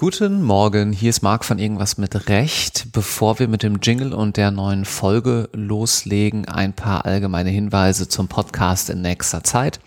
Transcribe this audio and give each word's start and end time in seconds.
Guten 0.00 0.44
Morgen, 0.44 0.92
hier 0.92 1.10
ist 1.10 1.22
Marc 1.22 1.44
von 1.44 1.58
Irgendwas 1.58 1.98
mit 1.98 2.28
Recht. 2.28 2.92
Bevor 2.92 3.40
wir 3.40 3.48
mit 3.48 3.64
dem 3.64 3.80
Jingle 3.82 4.14
und 4.14 4.36
der 4.36 4.52
neuen 4.52 4.84
Folge 4.84 5.48
loslegen, 5.52 6.46
ein 6.46 6.72
paar 6.72 7.04
allgemeine 7.04 7.50
Hinweise 7.50 8.06
zum 8.06 8.28
Podcast 8.28 8.90
in 8.90 9.02
nächster 9.02 9.42
Zeit. 9.42 9.80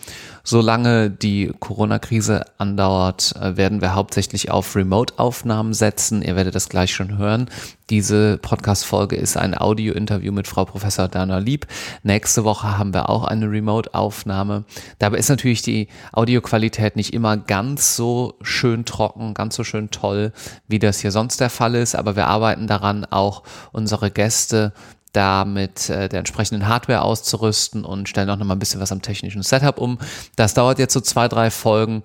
Solange 0.44 1.10
die 1.10 1.52
Corona-Krise 1.60 2.46
andauert, 2.58 3.36
äh, 3.36 3.58
werden 3.58 3.82
wir 3.82 3.96
hauptsächlich 3.96 4.52
auf 4.52 4.76
Remote-Aufnahmen 4.76 5.74
setzen. 5.74 6.22
Ihr 6.22 6.36
werdet 6.36 6.56
das 6.56 6.70
gleich 6.70 6.94
schon 6.94 7.18
hören. 7.18 7.50
Diese 7.90 8.38
Podcast-Folge 8.38 9.18
ist 9.18 9.38
ein 9.38 9.58
Audio-Interview 9.58 10.32
mit 10.32 10.48
Frau 10.48 10.66
Professor 10.66 11.08
Dana 11.08 11.40
Lieb. 11.40 11.68
Nächste 12.04 12.44
Woche 12.44 12.78
haben 12.78 12.94
wir 12.94 13.10
auch 13.10 13.26
eine 13.26 13.52
Remote-Aufnahme. 13.52 14.64
Dabei 14.98 15.18
ist 15.18 15.30
natürlich 15.30 15.62
die 15.62 15.90
Audioqualität 16.14 16.96
nicht 16.96 17.14
immer 17.14 17.38
ganz 17.38 17.96
so 17.96 18.36
schön 18.42 18.86
trocken, 18.86 19.34
ganz 19.34 19.56
so 19.56 19.64
schön 19.64 19.92
toll, 19.92 20.32
wie 20.68 20.80
das 20.80 21.00
hier 21.00 21.12
sonst 21.12 21.42
der 21.42 21.50
Fall 21.50 21.76
ist. 21.76 21.96
Aber 21.96 22.16
wir 22.16 22.28
arbeiten 22.28 22.66
daran, 22.68 23.06
auch 23.06 23.44
unsere 23.74 24.10
Gäste 24.10 24.74
da 25.14 25.46
mit 25.46 25.90
äh, 25.90 26.10
der 26.10 26.20
entsprechenden 26.20 26.68
Hardware 26.68 27.02
auszurüsten 27.02 27.86
und 27.86 28.10
stellen 28.10 28.30
auch 28.30 28.38
nochmal 28.38 28.56
ein 28.56 28.60
bisschen 28.60 28.82
was 28.82 28.92
am 28.92 29.02
technischen 29.02 29.44
Setup 29.44 29.78
um. 29.78 29.98
Das 30.36 30.54
dauert 30.54 30.80
jetzt 30.80 30.94
so 30.94 31.02
zwei, 31.02 31.28
drei 31.28 31.52
Folgen. 31.52 32.04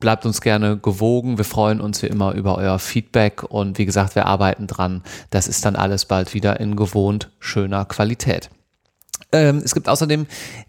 Bleibt 0.00 0.26
uns 0.26 0.40
gerne 0.40 0.76
gewogen. 0.76 1.38
Wir 1.38 1.44
freuen 1.44 1.80
uns 1.80 2.02
wie 2.02 2.06
immer 2.06 2.32
über 2.32 2.56
euer 2.56 2.78
Feedback 2.78 3.42
und 3.42 3.78
wie 3.78 3.86
gesagt, 3.86 4.14
wir 4.14 4.26
arbeiten 4.26 4.66
dran. 4.66 5.02
Das 5.30 5.48
ist 5.48 5.64
dann 5.64 5.76
alles 5.76 6.04
bald 6.04 6.34
wieder 6.34 6.60
in 6.60 6.76
gewohnt 6.76 7.30
schöner 7.38 7.84
Qualität. 7.84 8.50
Ähm, 9.30 9.60
es 9.62 9.74
gibt 9.74 9.88
außerdem 9.88 10.26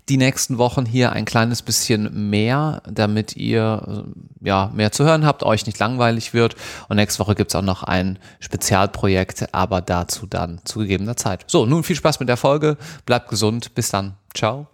die 0.09 0.17
nächsten 0.17 0.57
Wochen 0.57 0.85
hier 0.85 1.13
ein 1.13 1.23
kleines 1.23 1.61
bisschen 1.61 2.29
mehr, 2.29 2.81
damit 2.89 3.37
ihr 3.37 4.05
äh, 4.41 4.47
ja 4.47 4.69
mehr 4.73 4.91
zu 4.91 5.05
hören 5.05 5.25
habt, 5.25 5.43
euch 5.43 5.65
nicht 5.65 5.79
langweilig 5.79 6.33
wird. 6.33 6.55
Und 6.89 6.97
nächste 6.97 7.19
Woche 7.19 7.35
gibt 7.35 7.51
es 7.51 7.55
auch 7.55 7.61
noch 7.61 7.83
ein 7.83 8.19
Spezialprojekt, 8.39 9.53
aber 9.53 9.81
dazu 9.81 10.25
dann 10.25 10.59
zu 10.66 10.79
gegebener 10.79 11.16
Zeit. 11.16 11.45
So, 11.47 11.66
nun 11.66 11.83
viel 11.83 11.95
Spaß 11.95 12.19
mit 12.19 12.27
der 12.27 12.38
Folge. 12.38 12.77
Bleibt 13.05 13.29
gesund. 13.29 13.73
Bis 13.75 13.89
dann. 13.91 14.16
Ciao. 14.33 14.67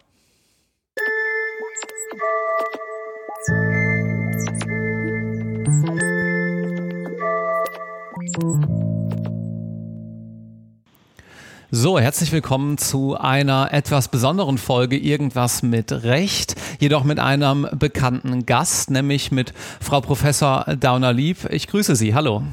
So, 11.78 12.00
herzlich 12.00 12.32
willkommen 12.32 12.78
zu 12.78 13.18
einer 13.20 13.68
etwas 13.74 14.08
besonderen 14.08 14.58
Folge 14.58 14.96
Irgendwas 14.96 15.62
mit 15.62 15.92
Recht, 15.92 16.56
jedoch 16.80 17.04
mit 17.04 17.20
einem 17.20 17.68
bekannten 17.78 18.46
Gast, 18.46 18.92
nämlich 18.92 19.30
mit 19.30 19.54
Frau 19.82 20.00
Professor 20.00 20.64
Dauner-Lieb. 20.80 21.50
Ich 21.50 21.68
grüße 21.68 21.98
Sie. 21.98 22.16
Hallo. 22.16 22.44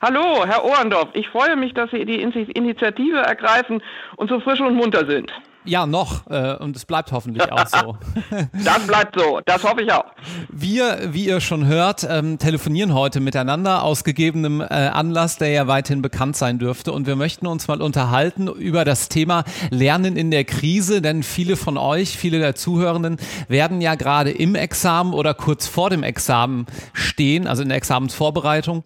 Hallo, 0.00 0.44
Herr 0.44 0.64
Ohrendorf. 0.64 1.10
Ich 1.12 1.28
freue 1.28 1.54
mich, 1.54 1.72
dass 1.74 1.92
Sie 1.92 2.04
die 2.04 2.20
Initiative 2.20 3.18
ergreifen 3.18 3.80
und 4.16 4.28
so 4.28 4.40
frisch 4.40 4.58
und 4.58 4.74
munter 4.74 5.06
sind. 5.06 5.30
Ja, 5.64 5.86
noch. 5.86 6.26
Äh, 6.28 6.56
und 6.56 6.74
es 6.76 6.84
bleibt 6.84 7.12
hoffentlich 7.12 7.50
auch 7.50 7.66
so. 7.66 7.96
das 8.64 8.86
bleibt 8.86 9.18
so. 9.18 9.40
Das 9.44 9.62
hoffe 9.62 9.82
ich 9.82 9.92
auch. 9.92 10.04
Wir, 10.50 11.12
wie 11.12 11.26
ihr 11.26 11.40
schon 11.40 11.66
hört, 11.66 12.06
ähm, 12.08 12.38
telefonieren 12.38 12.94
heute 12.94 13.20
miteinander 13.20 13.84
aus 13.84 14.02
gegebenem 14.02 14.60
äh, 14.60 14.64
Anlass, 14.64 15.38
der 15.38 15.50
ja 15.50 15.66
weithin 15.68 16.02
bekannt 16.02 16.36
sein 16.36 16.58
dürfte. 16.58 16.92
Und 16.92 17.06
wir 17.06 17.16
möchten 17.16 17.46
uns 17.46 17.68
mal 17.68 17.80
unterhalten 17.80 18.48
über 18.48 18.84
das 18.84 19.08
Thema 19.08 19.44
Lernen 19.70 20.16
in 20.16 20.30
der 20.30 20.44
Krise. 20.44 21.00
Denn 21.00 21.22
viele 21.22 21.56
von 21.56 21.78
euch, 21.78 22.16
viele 22.16 22.40
der 22.40 22.54
Zuhörenden 22.54 23.18
werden 23.48 23.80
ja 23.80 23.94
gerade 23.94 24.32
im 24.32 24.56
Examen 24.56 25.14
oder 25.14 25.34
kurz 25.34 25.68
vor 25.68 25.90
dem 25.90 26.02
Examen 26.02 26.66
stehen, 26.92 27.46
also 27.46 27.62
in 27.62 27.68
der 27.68 27.78
Examensvorbereitung. 27.78 28.84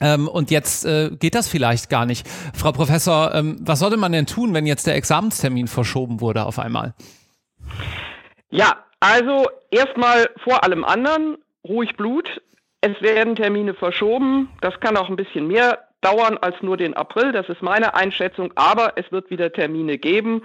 Ähm, 0.00 0.28
und 0.28 0.50
jetzt 0.50 0.84
äh, 0.84 1.10
geht 1.18 1.34
das 1.34 1.48
vielleicht 1.48 1.90
gar 1.90 2.06
nicht. 2.06 2.26
Frau 2.54 2.72
Professor, 2.72 3.34
ähm, 3.34 3.56
was 3.60 3.80
sollte 3.80 3.96
man 3.96 4.12
denn 4.12 4.26
tun, 4.26 4.54
wenn 4.54 4.66
jetzt 4.66 4.86
der 4.86 4.94
Examenstermin 4.94 5.66
verschoben 5.66 6.20
wurde 6.20 6.44
auf 6.44 6.58
einmal? 6.58 6.94
Ja, 8.50 8.76
also 9.00 9.46
erstmal 9.70 10.28
vor 10.42 10.64
allem 10.64 10.84
anderen 10.84 11.36
ruhig 11.66 11.96
Blut. 11.96 12.40
Es 12.80 13.00
werden 13.02 13.36
Termine 13.36 13.74
verschoben. 13.74 14.50
Das 14.60 14.78
kann 14.80 14.96
auch 14.96 15.08
ein 15.08 15.16
bisschen 15.16 15.46
mehr 15.48 15.78
dauern 16.00 16.38
als 16.40 16.56
nur 16.62 16.76
den 16.76 16.94
April. 16.94 17.32
Das 17.32 17.48
ist 17.48 17.62
meine 17.62 17.94
Einschätzung. 17.94 18.52
Aber 18.54 18.92
es 18.96 19.10
wird 19.10 19.30
wieder 19.30 19.52
Termine 19.52 19.98
geben 19.98 20.42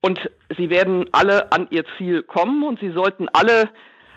und 0.00 0.30
sie 0.56 0.70
werden 0.70 1.06
alle 1.12 1.52
an 1.52 1.66
ihr 1.70 1.84
Ziel 1.96 2.22
kommen 2.22 2.62
und 2.62 2.80
sie 2.80 2.90
sollten 2.90 3.28
alle 3.32 3.70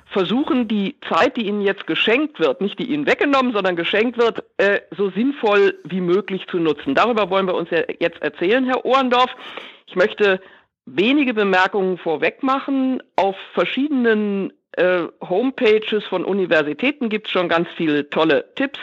versuchen, 0.09 0.67
die 0.67 0.95
Zeit, 1.07 1.37
die 1.37 1.47
ihnen 1.47 1.61
jetzt 1.61 1.85
geschenkt 1.85 2.39
wird, 2.39 2.61
nicht 2.61 2.79
die 2.79 2.91
ihnen 2.91 3.05
weggenommen, 3.05 3.53
sondern 3.53 3.75
geschenkt 3.75 4.17
wird, 4.17 4.43
äh, 4.57 4.79
so 4.95 5.09
sinnvoll 5.09 5.77
wie 5.83 6.01
möglich 6.01 6.47
zu 6.47 6.57
nutzen. 6.57 6.95
Darüber 6.95 7.29
wollen 7.29 7.47
wir 7.47 7.55
uns 7.55 7.69
ja 7.71 7.83
jetzt 7.99 8.21
erzählen, 8.21 8.65
Herr 8.65 8.85
Ohrendorf. 8.85 9.29
Ich 9.85 9.95
möchte 9.95 10.39
wenige 10.85 11.33
Bemerkungen 11.33 11.97
vorweg 11.97 12.41
machen. 12.41 13.03
Auf 13.15 13.35
verschiedenen 13.53 14.53
äh, 14.73 15.03
Homepages 15.27 16.05
von 16.05 16.23
Universitäten 16.23 17.09
gibt 17.09 17.27
es 17.27 17.33
schon 17.33 17.49
ganz 17.49 17.67
viele 17.75 18.09
tolle 18.09 18.45
Tipps. 18.55 18.79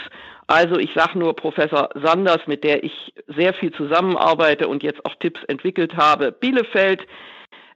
Also 0.46 0.78
ich 0.78 0.92
sage 0.94 1.18
nur 1.18 1.34
Professor 1.34 1.88
Sanders, 1.94 2.46
mit 2.46 2.64
der 2.64 2.84
ich 2.84 3.14
sehr 3.28 3.54
viel 3.54 3.72
zusammenarbeite 3.72 4.68
und 4.68 4.82
jetzt 4.82 5.04
auch 5.06 5.14
Tipps 5.14 5.42
entwickelt 5.44 5.96
habe. 5.96 6.32
Bielefeld, 6.32 7.06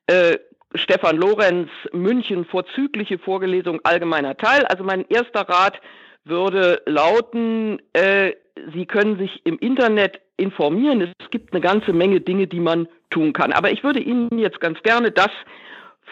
äh, 0.07 0.37
Stefan 0.75 1.17
Lorenz, 1.17 1.71
München, 1.93 2.45
vorzügliche 2.45 3.19
Vorgelesung 3.19 3.81
allgemeiner 3.85 4.37
Teil. 4.37 4.65
Also 4.67 4.85
mein 4.85 5.05
erster 5.09 5.49
Rat 5.49 5.81
würde 6.25 6.83
lauten, 6.87 7.81
äh, 7.95 8.33
Sie 8.75 8.87
können 8.87 9.19
sich 9.19 9.41
im 9.45 9.59
Internet 9.59 10.21
informieren. 10.37 11.01
Es 11.01 11.31
gibt 11.31 11.53
eine 11.53 11.61
ganze 11.61 11.93
Menge 11.93 12.21
Dinge, 12.21 12.47
die 12.47 12.61
man 12.61 12.89
tun 13.11 13.33
kann. 13.33 13.53
Aber 13.53 13.71
ich 13.71 13.85
würde 13.85 14.01
Ihnen 14.01 14.39
jetzt 14.39 14.61
ganz 14.61 14.83
gerne 14.83 15.11
das 15.11 15.31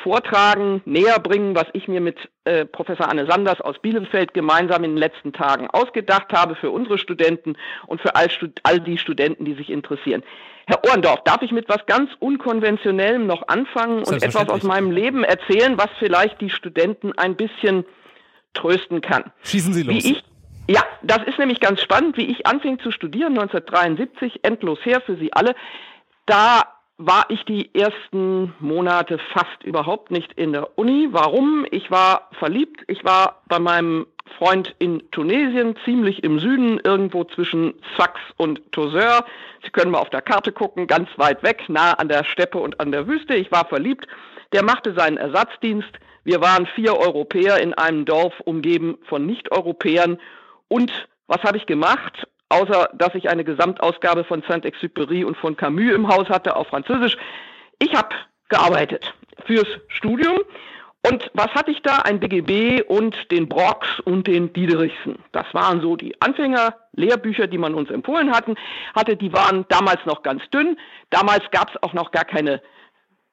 vortragen, 0.02 0.82
näher 0.84 1.18
bringen, 1.18 1.54
was 1.54 1.66
ich 1.72 1.88
mir 1.88 2.00
mit 2.00 2.16
äh, 2.44 2.64
Professor 2.64 3.08
Anne 3.08 3.26
Sanders 3.26 3.60
aus 3.60 3.78
Bielefeld 3.80 4.34
gemeinsam 4.34 4.84
in 4.84 4.92
den 4.92 4.98
letzten 4.98 5.32
Tagen 5.32 5.68
ausgedacht 5.68 6.32
habe 6.32 6.54
für 6.54 6.70
unsere 6.70 6.98
Studenten 6.98 7.56
und 7.86 8.00
für 8.00 8.14
all, 8.14 8.28
all 8.62 8.80
die 8.80 8.98
Studenten, 8.98 9.44
die 9.44 9.54
sich 9.54 9.70
interessieren. 9.70 10.22
Herr 10.66 10.82
Ohrendorf, 10.84 11.22
darf 11.24 11.42
ich 11.42 11.52
mit 11.52 11.68
was 11.68 11.86
ganz 11.86 12.10
Unkonventionellem 12.18 13.26
noch 13.26 13.46
anfangen 13.46 13.98
und 14.02 14.22
etwas 14.22 14.48
aus 14.48 14.64
meinem 14.64 14.90
Leben 14.90 15.22
erzählen, 15.22 15.78
was 15.78 15.88
vielleicht 15.98 16.40
die 16.40 16.50
Studenten 16.50 17.12
ein 17.16 17.36
bisschen 17.36 17.84
trösten 18.52 19.00
kann? 19.00 19.30
Schießen 19.44 19.72
Sie 19.72 19.82
los. 19.82 20.22
Ja, 20.68 20.82
das 21.02 21.20
ist 21.26 21.38
nämlich 21.38 21.60
ganz 21.60 21.80
spannend, 21.80 22.16
wie 22.16 22.26
ich 22.26 22.46
anfing 22.46 22.80
zu 22.80 22.90
studieren, 22.90 23.38
1973, 23.38 24.40
endlos 24.42 24.80
her 24.84 25.00
für 25.00 25.16
Sie 25.16 25.32
alle. 25.32 25.54
Da 26.26 26.62
war 26.98 27.26
ich 27.28 27.44
die 27.44 27.74
ersten 27.74 28.54
Monate 28.58 29.18
fast 29.32 29.62
überhaupt 29.64 30.10
nicht 30.10 30.32
in 30.32 30.52
der 30.52 30.78
Uni. 30.78 31.08
Warum? 31.10 31.66
Ich 31.70 31.90
war 31.90 32.30
verliebt. 32.38 32.84
Ich 32.86 33.04
war 33.04 33.42
bei 33.48 33.58
meinem 33.58 34.06
Freund 34.38 34.74
in 34.78 35.02
Tunesien, 35.10 35.76
ziemlich 35.84 36.24
im 36.24 36.38
Süden, 36.38 36.80
irgendwo 36.82 37.24
zwischen 37.24 37.74
Sfax 37.94 38.20
und 38.36 38.72
Tozeur. 38.72 39.24
Sie 39.62 39.70
können 39.70 39.90
mal 39.90 39.98
auf 39.98 40.10
der 40.10 40.22
Karte 40.22 40.52
gucken, 40.52 40.86
ganz 40.86 41.08
weit 41.16 41.42
weg, 41.42 41.64
nah 41.68 41.92
an 41.92 42.08
der 42.08 42.24
Steppe 42.24 42.58
und 42.58 42.80
an 42.80 42.92
der 42.92 43.06
Wüste. 43.06 43.34
Ich 43.34 43.52
war 43.52 43.66
verliebt. 43.66 44.06
Der 44.52 44.64
machte 44.64 44.94
seinen 44.94 45.16
Ersatzdienst. 45.16 45.90
Wir 46.24 46.40
waren 46.40 46.66
vier 46.66 46.96
Europäer 46.96 47.58
in 47.60 47.74
einem 47.74 48.04
Dorf 48.04 48.40
umgeben 48.40 48.98
von 49.04 49.26
Nicht-Europäern. 49.26 50.18
Und 50.68 50.90
was 51.26 51.42
habe 51.42 51.58
ich 51.58 51.66
gemacht? 51.66 52.26
Außer, 52.48 52.90
dass 52.94 53.14
ich 53.14 53.28
eine 53.28 53.44
Gesamtausgabe 53.44 54.24
von 54.24 54.42
Saint-Exupéry 54.48 55.24
und 55.24 55.36
von 55.36 55.56
Camus 55.56 55.92
im 55.92 56.08
Haus 56.08 56.28
hatte 56.28 56.54
auf 56.56 56.68
Französisch. 56.68 57.16
Ich 57.78 57.94
habe 57.94 58.14
gearbeitet 58.48 59.14
fürs 59.44 59.66
Studium 59.88 60.38
und 61.08 61.30
was 61.34 61.48
hatte 61.54 61.70
ich 61.70 61.82
da? 61.82 61.98
Ein 61.98 62.18
BGB 62.18 62.82
und 62.88 63.30
den 63.30 63.48
Brox 63.48 64.00
und 64.00 64.26
den 64.26 64.52
Diederichsen. 64.52 65.16
Das 65.30 65.46
waren 65.52 65.80
so 65.80 65.94
die 65.94 66.20
Anfängerlehrbücher, 66.20 67.46
die 67.46 67.58
man 67.58 67.74
uns 67.74 67.90
empfohlen 67.90 68.32
hatten, 68.32 68.56
hatte. 68.94 69.16
Die 69.16 69.32
waren 69.32 69.64
damals 69.68 70.04
noch 70.04 70.22
ganz 70.22 70.42
dünn. 70.50 70.76
Damals 71.10 71.44
gab 71.52 71.70
es 71.70 71.82
auch 71.82 71.92
noch 71.92 72.10
gar 72.10 72.24
keine 72.24 72.60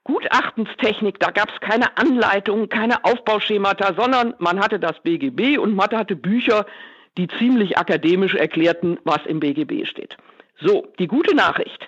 Gutachtenstechnik, 0.04 1.20
da 1.20 1.32
gab 1.32 1.50
es 1.50 1.60
keine 1.62 1.98
Anleitungen, 1.98 2.68
keine 2.68 3.06
Aufbauschemata, 3.06 3.94
sondern 3.98 4.36
man 4.38 4.60
hatte 4.60 4.80
das 4.80 5.02
BGB 5.02 5.58
und 5.58 5.76
man 5.76 5.90
hatte 5.92 6.16
Bücher, 6.16 6.66
die 7.18 7.28
ziemlich 7.28 7.78
akademisch 7.78 8.36
erklärten, 8.36 9.00
was 9.04 9.26
im 9.26 9.40
BGB 9.40 9.86
steht. 9.86 10.18
So, 10.60 10.88
die 11.00 11.08
gute 11.08 11.36
Nachricht. 11.36 11.88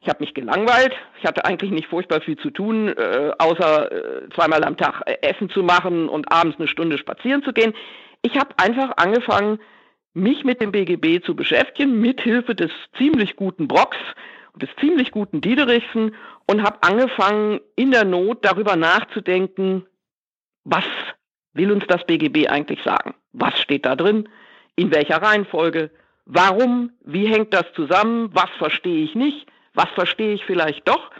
Ich 0.00 0.08
habe 0.08 0.22
mich 0.22 0.34
gelangweilt. 0.34 0.94
Ich 1.18 1.26
hatte 1.26 1.44
eigentlich 1.44 1.70
nicht 1.70 1.88
furchtbar 1.88 2.20
viel 2.20 2.36
zu 2.36 2.50
tun, 2.50 2.88
äh, 2.88 3.32
außer 3.38 3.90
äh, 3.90 4.28
zweimal 4.30 4.62
am 4.64 4.76
Tag 4.76 5.02
äh, 5.06 5.16
Essen 5.22 5.50
zu 5.50 5.62
machen 5.62 6.08
und 6.08 6.30
abends 6.30 6.58
eine 6.58 6.68
Stunde 6.68 6.98
spazieren 6.98 7.42
zu 7.42 7.52
gehen. 7.52 7.74
Ich 8.22 8.38
habe 8.38 8.50
einfach 8.58 8.96
angefangen, 8.96 9.58
mich 10.14 10.44
mit 10.44 10.60
dem 10.60 10.72
BGB 10.72 11.24
zu 11.24 11.34
beschäftigen, 11.34 12.00
mithilfe 12.00 12.54
des 12.54 12.70
ziemlich 12.96 13.36
guten 13.36 13.68
Brocks 13.68 13.98
und 14.52 14.62
des 14.62 14.70
ziemlich 14.80 15.10
guten 15.10 15.40
Diederichsen 15.40 16.14
und 16.46 16.62
habe 16.62 16.82
angefangen, 16.82 17.60
in 17.74 17.90
der 17.90 18.04
Not 18.04 18.44
darüber 18.44 18.76
nachzudenken, 18.76 19.86
was 20.64 20.84
will 21.52 21.72
uns 21.72 21.84
das 21.86 22.04
BGB 22.06 22.48
eigentlich 22.48 22.82
sagen? 22.82 23.14
Was 23.32 23.58
steht 23.60 23.84
da 23.86 23.96
drin? 23.96 24.28
In 24.76 24.90
welcher 24.90 25.22
Reihenfolge? 25.22 25.90
Warum? 26.26 26.92
Wie 27.04 27.26
hängt 27.26 27.54
das 27.54 27.64
zusammen? 27.74 28.30
Was 28.32 28.50
verstehe 28.58 29.04
ich 29.04 29.14
nicht? 29.14 29.46
Was 29.74 29.88
verstehe 29.90 30.34
ich 30.34 30.44
vielleicht 30.44 30.86
doch? 30.86 31.10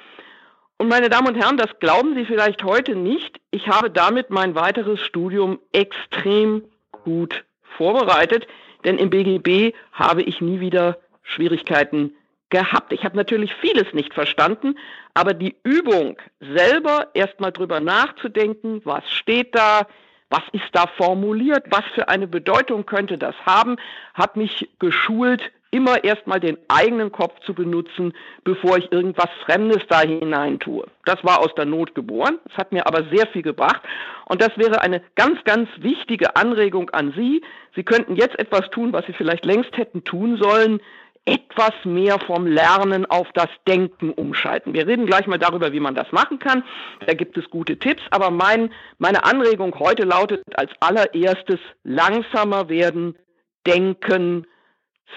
Und 0.79 0.89
meine 0.89 1.09
Damen 1.09 1.29
und 1.29 1.37
Herren, 1.37 1.57
das 1.57 1.79
glauben 1.81 2.15
Sie 2.15 2.27
vielleicht 2.27 2.63
heute 2.63 2.95
nicht. 2.95 3.41
Ich 3.51 3.69
habe 3.69 3.91
damit 3.91 4.31
mein 4.31 4.55
weiteres 4.55 5.01
Studium 5.01 5.59
extrem 5.73 6.65
gut 6.91 7.45
vorbereitet, 7.77 8.47
denn 8.85 8.99
im 8.99 9.09
BGB 9.09 9.75
habe 9.93 10.23
ich 10.23 10.41
nie 10.41 10.61
wieder 10.61 10.99
Schwierigkeiten 11.23 12.15
gehabt. 12.51 12.93
Ich 12.93 13.05
habe 13.05 13.17
natürlich 13.17 13.55
vieles 13.55 13.93
nicht 13.93 14.13
verstanden, 14.13 14.79
aber 15.15 15.35
die 15.35 15.57
Übung 15.65 16.19
selber 16.41 17.09
erstmal 17.15 17.53
drüber 17.53 17.81
nachzudenken, 17.81 18.83
was 18.85 19.11
steht 19.11 19.55
da, 19.55 19.87
was 20.31 20.43
ist 20.53 20.69
da 20.73 20.87
formuliert, 20.97 21.65
was 21.71 21.85
für 21.95 22.09
eine 22.09 22.27
Bedeutung 22.27 22.87
könnte 22.87 23.19
das 23.19 23.35
haben, 23.45 23.77
hat 24.15 24.37
mich 24.37 24.69
geschult, 24.79 25.43
immer 25.71 26.03
erstmal 26.05 26.41
den 26.41 26.57
eigenen 26.69 27.13
Kopf 27.13 27.39
zu 27.41 27.53
benutzen, 27.53 28.15
bevor 28.45 28.79
ich 28.79 28.91
irgendwas 28.93 29.29
Fremdes 29.45 29.83
da 29.89 30.01
hinein 30.01 30.59
tue. 30.59 30.87
Das 31.05 31.23
war 31.23 31.41
aus 31.41 31.55
der 31.55 31.67
Not 31.67 31.95
geboren, 31.95 32.39
das 32.45 32.57
hat 32.57 32.73
mir 32.73 32.87
aber 32.87 33.05
sehr 33.15 33.27
viel 33.29 33.43
gebracht. 33.43 33.83
Und 34.27 34.41
das 34.41 34.57
wäre 34.57 34.81
eine 34.81 35.03
ganz, 35.17 35.43
ganz 35.45 35.69
wichtige 35.79 36.35
Anregung 36.37 36.91
an 36.91 37.13
Sie. 37.17 37.43
Sie 37.75 37.83
könnten 37.83 38.17
jetzt 38.17 38.39
etwas 38.39 38.71
tun, 38.71 38.93
was 38.93 39.07
Sie 39.07 39.13
vielleicht 39.13 39.45
längst 39.45 39.77
hätten 39.77 40.03
tun 40.05 40.39
sollen, 40.39 40.81
etwas 41.27 41.73
mehr 41.85 42.19
vom 42.21 42.47
Lernen 42.47 43.05
auf 43.05 43.27
das 43.35 43.49
Denken 43.67 44.11
umschalten. 44.13 44.73
Wir 44.73 44.87
reden 44.87 45.07
gleich 45.07 45.27
mal 45.27 45.39
darüber, 45.39 45.73
wie 45.73 45.81
man 45.81 45.95
das 45.95 46.11
machen 46.13 46.39
kann. 46.39 46.65
Da 47.05 47.15
gibt 47.15 47.37
es 47.37 47.51
gute 47.51 47.79
Tipps, 47.79 48.03
aber 48.11 48.31
mein, 48.31 48.73
meine 48.99 49.25
Anregung 49.25 49.79
heute 49.79 50.05
lautet 50.05 50.43
als 50.55 50.71
allererstes 50.81 51.59
langsamer 51.83 52.69
werden, 52.69 53.19
denken, 53.67 54.47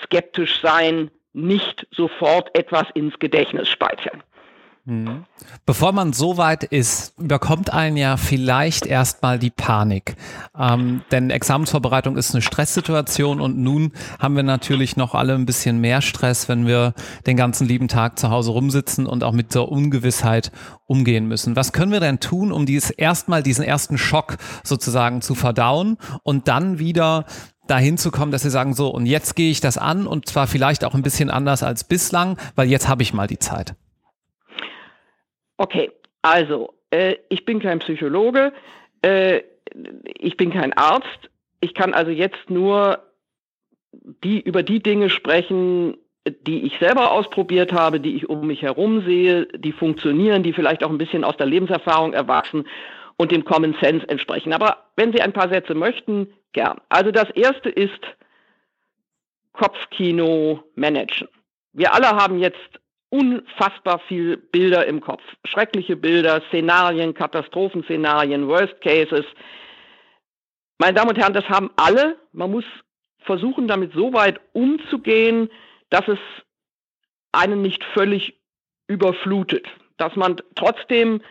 skeptisch 0.04 0.60
sein, 0.62 1.12
nicht 1.34 1.88
sofort 1.92 2.58
etwas 2.58 2.86
ins 2.96 3.18
Gedächtnis 3.20 3.70
speichern. 3.70 4.24
Mhm. 4.90 5.26
Bevor 5.68 5.92
man 5.92 6.14
so 6.14 6.38
weit 6.38 6.64
ist, 6.64 7.14
überkommt 7.20 7.72
einen 7.72 7.96
ja 7.96 8.18
vielleicht 8.18 8.88
erstmal 8.88 9.38
die 9.38 9.52
Panik. 9.52 10.16
Ähm, 10.58 11.02
denn 11.12 11.30
Examensvorbereitung 11.30 12.18
ist 12.18 12.34
eine 12.34 12.42
Stresssituation 12.42 13.40
und 13.40 13.58
nun 13.58 13.92
haben 14.18 14.36
wir 14.36 14.44
natürlich 14.44 14.98
noch 14.98 15.14
alle 15.14 15.36
ein 15.36 15.46
bisschen 15.46 15.80
mehr 15.80 16.02
Stress, 16.02 16.50
wenn 16.50 16.66
wir 16.66 16.96
den 17.28 17.38
ganzen 17.38 17.68
lieben 17.68 17.88
Tag 17.88 18.18
zu 18.18 18.32
Hause 18.32 18.52
rumsitzen 18.52 19.06
und 19.06 19.24
auch 19.24 19.32
mit 19.32 19.54
der 19.54 19.70
Ungewissheit 19.70 20.52
umgehen 20.88 21.28
müssen. 21.28 21.56
Was 21.56 21.72
können 21.72 21.92
wir 21.92 22.00
denn 22.00 22.20
tun, 22.20 22.52
um 22.52 22.66
dieses 22.66 22.90
erstmal 22.90 23.44
diesen 23.44 23.64
ersten 23.64 24.00
Schock 24.00 24.38
sozusagen 24.64 25.22
zu 25.22 25.36
verdauen 25.36 25.98
und 26.24 26.48
dann 26.48 26.80
wieder 26.80 27.26
dahin 27.68 28.00
zu 28.00 28.10
kommen, 28.10 28.32
dass 28.32 28.42
sie 28.42 28.50
sagen, 28.50 28.74
so, 28.74 28.90
und 28.90 29.06
jetzt 29.06 29.36
gehe 29.36 29.52
ich 29.52 29.62
das 29.62 29.78
an 29.78 30.08
und 30.08 30.28
zwar 30.28 30.48
vielleicht 30.48 30.84
auch 30.84 30.96
ein 30.96 31.04
bisschen 31.04 31.30
anders 31.30 31.62
als 31.62 31.84
bislang, 31.84 32.38
weil 32.56 32.68
jetzt 32.68 32.88
habe 32.88 33.04
ich 33.04 33.14
mal 33.14 33.28
die 33.28 33.38
Zeit. 33.38 33.76
Okay, 35.60 35.92
also, 36.22 36.74
äh, 36.90 37.18
ich 37.28 37.44
bin 37.44 37.60
kein 37.60 37.80
Psychologe, 37.80 38.54
äh, 39.02 39.42
ich 40.18 40.38
bin 40.38 40.52
kein 40.52 40.72
Arzt, 40.72 41.30
ich 41.60 41.74
kann 41.74 41.94
also 41.94 42.12
jetzt 42.12 42.50
nur 42.50 43.04
die, 44.24 44.40
über 44.40 44.64
die 44.64 44.82
Dinge 44.82 45.10
sprechen, 45.10 45.98
die 46.26 46.64
ich 46.64 46.80
selber 46.80 47.12
ausprobiert 47.12 47.74
habe, 47.74 48.00
die 48.00 48.16
ich 48.16 48.30
um 48.30 48.48
mich 48.48 48.62
herum 48.62 49.04
sehe, 49.06 49.48
die 49.48 49.74
funktionieren, 49.74 50.44
die 50.44 50.54
vielleicht 50.54 50.82
auch 50.82 50.90
ein 50.90 50.98
bisschen 50.98 51.26
aus 51.26 51.36
der 51.36 51.48
Lebenserfahrung 51.48 52.14
erwachsen 52.14 52.66
und 53.18 53.34
dem 53.34 53.44
Common 53.44 53.76
Sense 53.82 54.08
entsprechen. 54.08 54.54
Aber 54.54 54.86
wenn 54.96 55.12
Sie 55.12 55.22
ein 55.22 55.34
paar 55.34 55.50
Sätze 55.50 55.76
möchten, 55.76 56.32
gern. 56.54 56.80
Also 56.88 57.12
das 57.12 57.30
erste 57.32 57.68
ist 57.68 58.00
Kopfkino 59.52 60.64
managen. 60.76 61.28
Wir 61.74 61.94
alle 61.94 62.08
haben 62.08 62.40
jetzt 62.40 62.80
unfassbar 63.10 64.00
viel 64.08 64.38
Bilder 64.38 64.86
im 64.86 65.02
Kopf. 65.02 65.24
Schreckliche 65.46 65.96
Bilder, 65.96 66.42
Szenarien, 66.50 67.14
Katastrophenszenarien, 67.14 68.48
Worst 68.48 68.80
Cases. 68.82 69.26
Meine 70.78 70.94
Damen 70.94 71.10
und 71.10 71.18
Herren, 71.18 71.34
das 71.34 71.50
haben 71.50 71.72
alle. 71.76 72.18
Man 72.32 72.52
muss 72.52 72.66
versuchen, 73.20 73.68
damit 73.68 73.94
so 73.94 74.14
weit 74.14 74.40
umzugehen, 74.54 75.50
dass 75.90 76.08
es 76.08 76.20
einen 77.32 77.62
nicht 77.62 77.84
völlig 77.94 78.40
überflutet. 78.88 79.68
Dass 79.98 80.16
man 80.16 80.38
trotzdem 80.56 81.22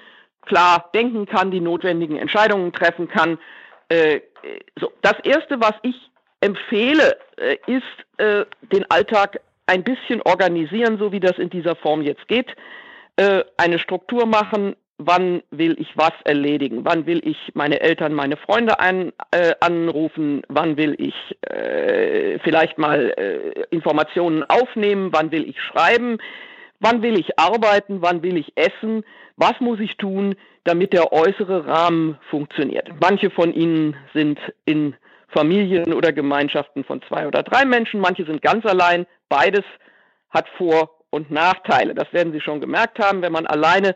klar 0.43 0.91
denken 0.95 1.27
kann, 1.27 1.51
die 1.51 1.61
notwendigen 1.61 2.17
Entscheidungen 2.17 2.73
treffen 2.73 3.09
kann. 3.09 3.39
Äh, 3.89 4.21
so, 4.79 4.93
das 5.03 5.19
Erste, 5.25 5.61
was 5.61 5.75
ich 5.83 5.97
empfehle, 6.41 7.19
äh, 7.37 7.57
ist, 7.67 8.19
äh, 8.19 8.45
den 8.73 8.89
Alltag 8.91 9.41
ein 9.69 9.85
bisschen 9.85 10.23
organisieren, 10.23 10.99
so 10.99 11.13
wie 11.13 11.21
das 11.21 11.39
in 11.39 11.51
dieser 11.51 11.77
Form 11.77 12.03
jetzt 12.03 12.27
geht. 12.27 12.55
Äh, 13.17 13.45
eine 13.57 13.79
Struktur 13.79 14.27
machen, 14.27 14.75
wann 14.99 15.43
will 15.51 15.77
ich 15.79 15.97
was 15.97 16.13
erledigen, 16.25 16.85
wann 16.85 17.07
will 17.07 17.21
ich 17.25 17.37
meine 17.55 17.81
Eltern, 17.81 18.13
meine 18.15 18.37
Freunde 18.37 18.81
ein, 18.81 19.13
äh, 19.31 19.55
anrufen, 19.61 20.43
wann 20.49 20.77
will 20.77 20.97
ich 20.99 21.15
äh, 21.43 22.39
vielleicht 22.41 22.79
mal 22.79 23.15
äh, 23.17 23.65
Informationen 23.71 24.43
aufnehmen, 24.43 25.11
wann 25.13 25.31
will 25.31 25.49
ich 25.49 25.61
schreiben, 25.61 26.19
wann 26.81 27.03
will 27.03 27.19
ich 27.19 27.39
arbeiten, 27.39 28.03
wann 28.03 28.23
will 28.23 28.37
ich 28.37 28.53
essen, 28.57 29.05
was 29.37 29.55
muss 29.61 29.79
ich 29.79 29.97
tun, 29.97 30.35
damit 30.65 30.93
der 30.93 31.13
äußere 31.13 31.67
Rahmen 31.67 32.19
funktioniert. 32.31 32.89
Manche 33.01 33.31
von 33.31 33.53
Ihnen 33.53 33.97
sind 34.15 34.39
in 34.65 34.95
Familien 35.29 35.93
oder 35.93 36.13
Gemeinschaften 36.13 36.85
von 36.85 37.03
zwei 37.03 37.27
oder 37.27 37.43
drei 37.43 37.65
Menschen, 37.65 38.01
manche 38.01 38.25
sind 38.25 38.43
ganz 38.43 38.65
allein. 38.65 39.07
Beides 39.29 39.65
hat 40.31 40.49
Vor- 40.57 40.91
und 41.11 41.31
Nachteile. 41.31 41.95
Das 41.95 42.13
werden 42.13 42.33
Sie 42.33 42.41
schon 42.41 42.61
gemerkt 42.61 42.99
haben. 42.99 43.23
Wenn 43.23 43.33
man 43.33 43.47
alleine 43.47 43.95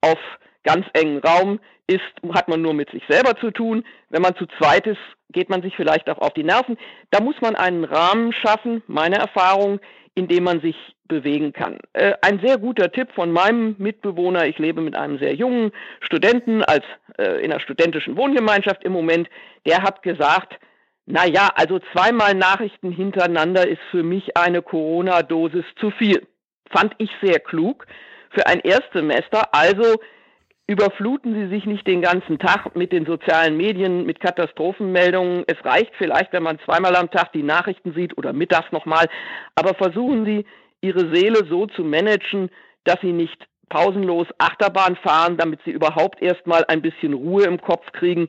auf 0.00 0.18
ganz 0.64 0.86
engen 0.94 1.18
Raum 1.18 1.60
ist, 1.86 2.00
hat 2.34 2.48
man 2.48 2.62
nur 2.62 2.74
mit 2.74 2.90
sich 2.90 3.02
selber 3.08 3.36
zu 3.36 3.50
tun. 3.50 3.84
Wenn 4.08 4.22
man 4.22 4.36
zu 4.36 4.46
zweit 4.58 4.86
ist, 4.86 5.00
geht 5.30 5.48
man 5.48 5.62
sich 5.62 5.74
vielleicht 5.76 6.08
auch 6.08 6.18
auf 6.18 6.34
die 6.34 6.44
Nerven. 6.44 6.78
Da 7.10 7.22
muss 7.22 7.36
man 7.40 7.56
einen 7.56 7.84
Rahmen 7.84 8.32
schaffen, 8.32 8.82
meine 8.86 9.16
Erfahrung, 9.16 9.80
in 10.14 10.28
dem 10.28 10.44
man 10.44 10.60
sich 10.60 10.76
bewegen 11.08 11.52
kann. 11.52 11.78
Äh, 11.92 12.14
ein 12.22 12.40
sehr 12.40 12.58
guter 12.58 12.90
Tipp 12.92 13.08
von 13.14 13.32
meinem 13.32 13.76
Mitbewohner, 13.78 14.46
ich 14.46 14.58
lebe 14.58 14.80
mit 14.80 14.94
einem 14.94 15.18
sehr 15.18 15.34
jungen 15.34 15.72
Studenten 16.00 16.62
als 16.62 16.84
äh, 17.18 17.42
in 17.44 17.50
einer 17.50 17.60
studentischen 17.60 18.16
Wohngemeinschaft 18.16 18.84
im 18.84 18.92
Moment, 18.92 19.28
der 19.66 19.82
hat 19.82 20.02
gesagt, 20.02 20.58
na 21.06 21.26
ja, 21.26 21.50
also 21.54 21.80
zweimal 21.92 22.34
Nachrichten 22.34 22.92
hintereinander 22.92 23.66
ist 23.66 23.82
für 23.90 24.02
mich 24.02 24.36
eine 24.36 24.62
Corona-Dosis 24.62 25.64
zu 25.80 25.90
viel. 25.90 26.26
Fand 26.70 26.94
ich 26.98 27.10
sehr 27.20 27.40
klug 27.40 27.86
für 28.30 28.46
ein 28.46 28.60
Erstsemester. 28.60 29.52
Also 29.52 30.00
überfluten 30.72 31.34
Sie 31.34 31.48
sich 31.48 31.66
nicht 31.66 31.86
den 31.86 32.02
ganzen 32.02 32.38
Tag 32.38 32.74
mit 32.74 32.92
den 32.92 33.06
sozialen 33.06 33.56
Medien, 33.56 34.04
mit 34.04 34.20
Katastrophenmeldungen. 34.20 35.44
Es 35.46 35.64
reicht 35.64 35.92
vielleicht, 35.96 36.32
wenn 36.32 36.42
man 36.42 36.58
zweimal 36.64 36.96
am 36.96 37.10
Tag 37.10 37.32
die 37.32 37.42
Nachrichten 37.42 37.94
sieht 37.94 38.18
oder 38.18 38.32
mittags 38.32 38.72
nochmal. 38.72 39.08
Aber 39.54 39.74
versuchen 39.74 40.24
Sie, 40.24 40.44
Ihre 40.80 41.14
Seele 41.14 41.44
so 41.48 41.66
zu 41.66 41.84
managen, 41.84 42.50
dass 42.84 43.00
Sie 43.00 43.12
nicht 43.12 43.46
pausenlos 43.68 44.26
Achterbahn 44.38 44.96
fahren, 44.96 45.36
damit 45.36 45.60
Sie 45.64 45.70
überhaupt 45.70 46.20
erstmal 46.20 46.64
ein 46.66 46.82
bisschen 46.82 47.14
Ruhe 47.14 47.44
im 47.44 47.60
Kopf 47.60 47.92
kriegen. 47.92 48.28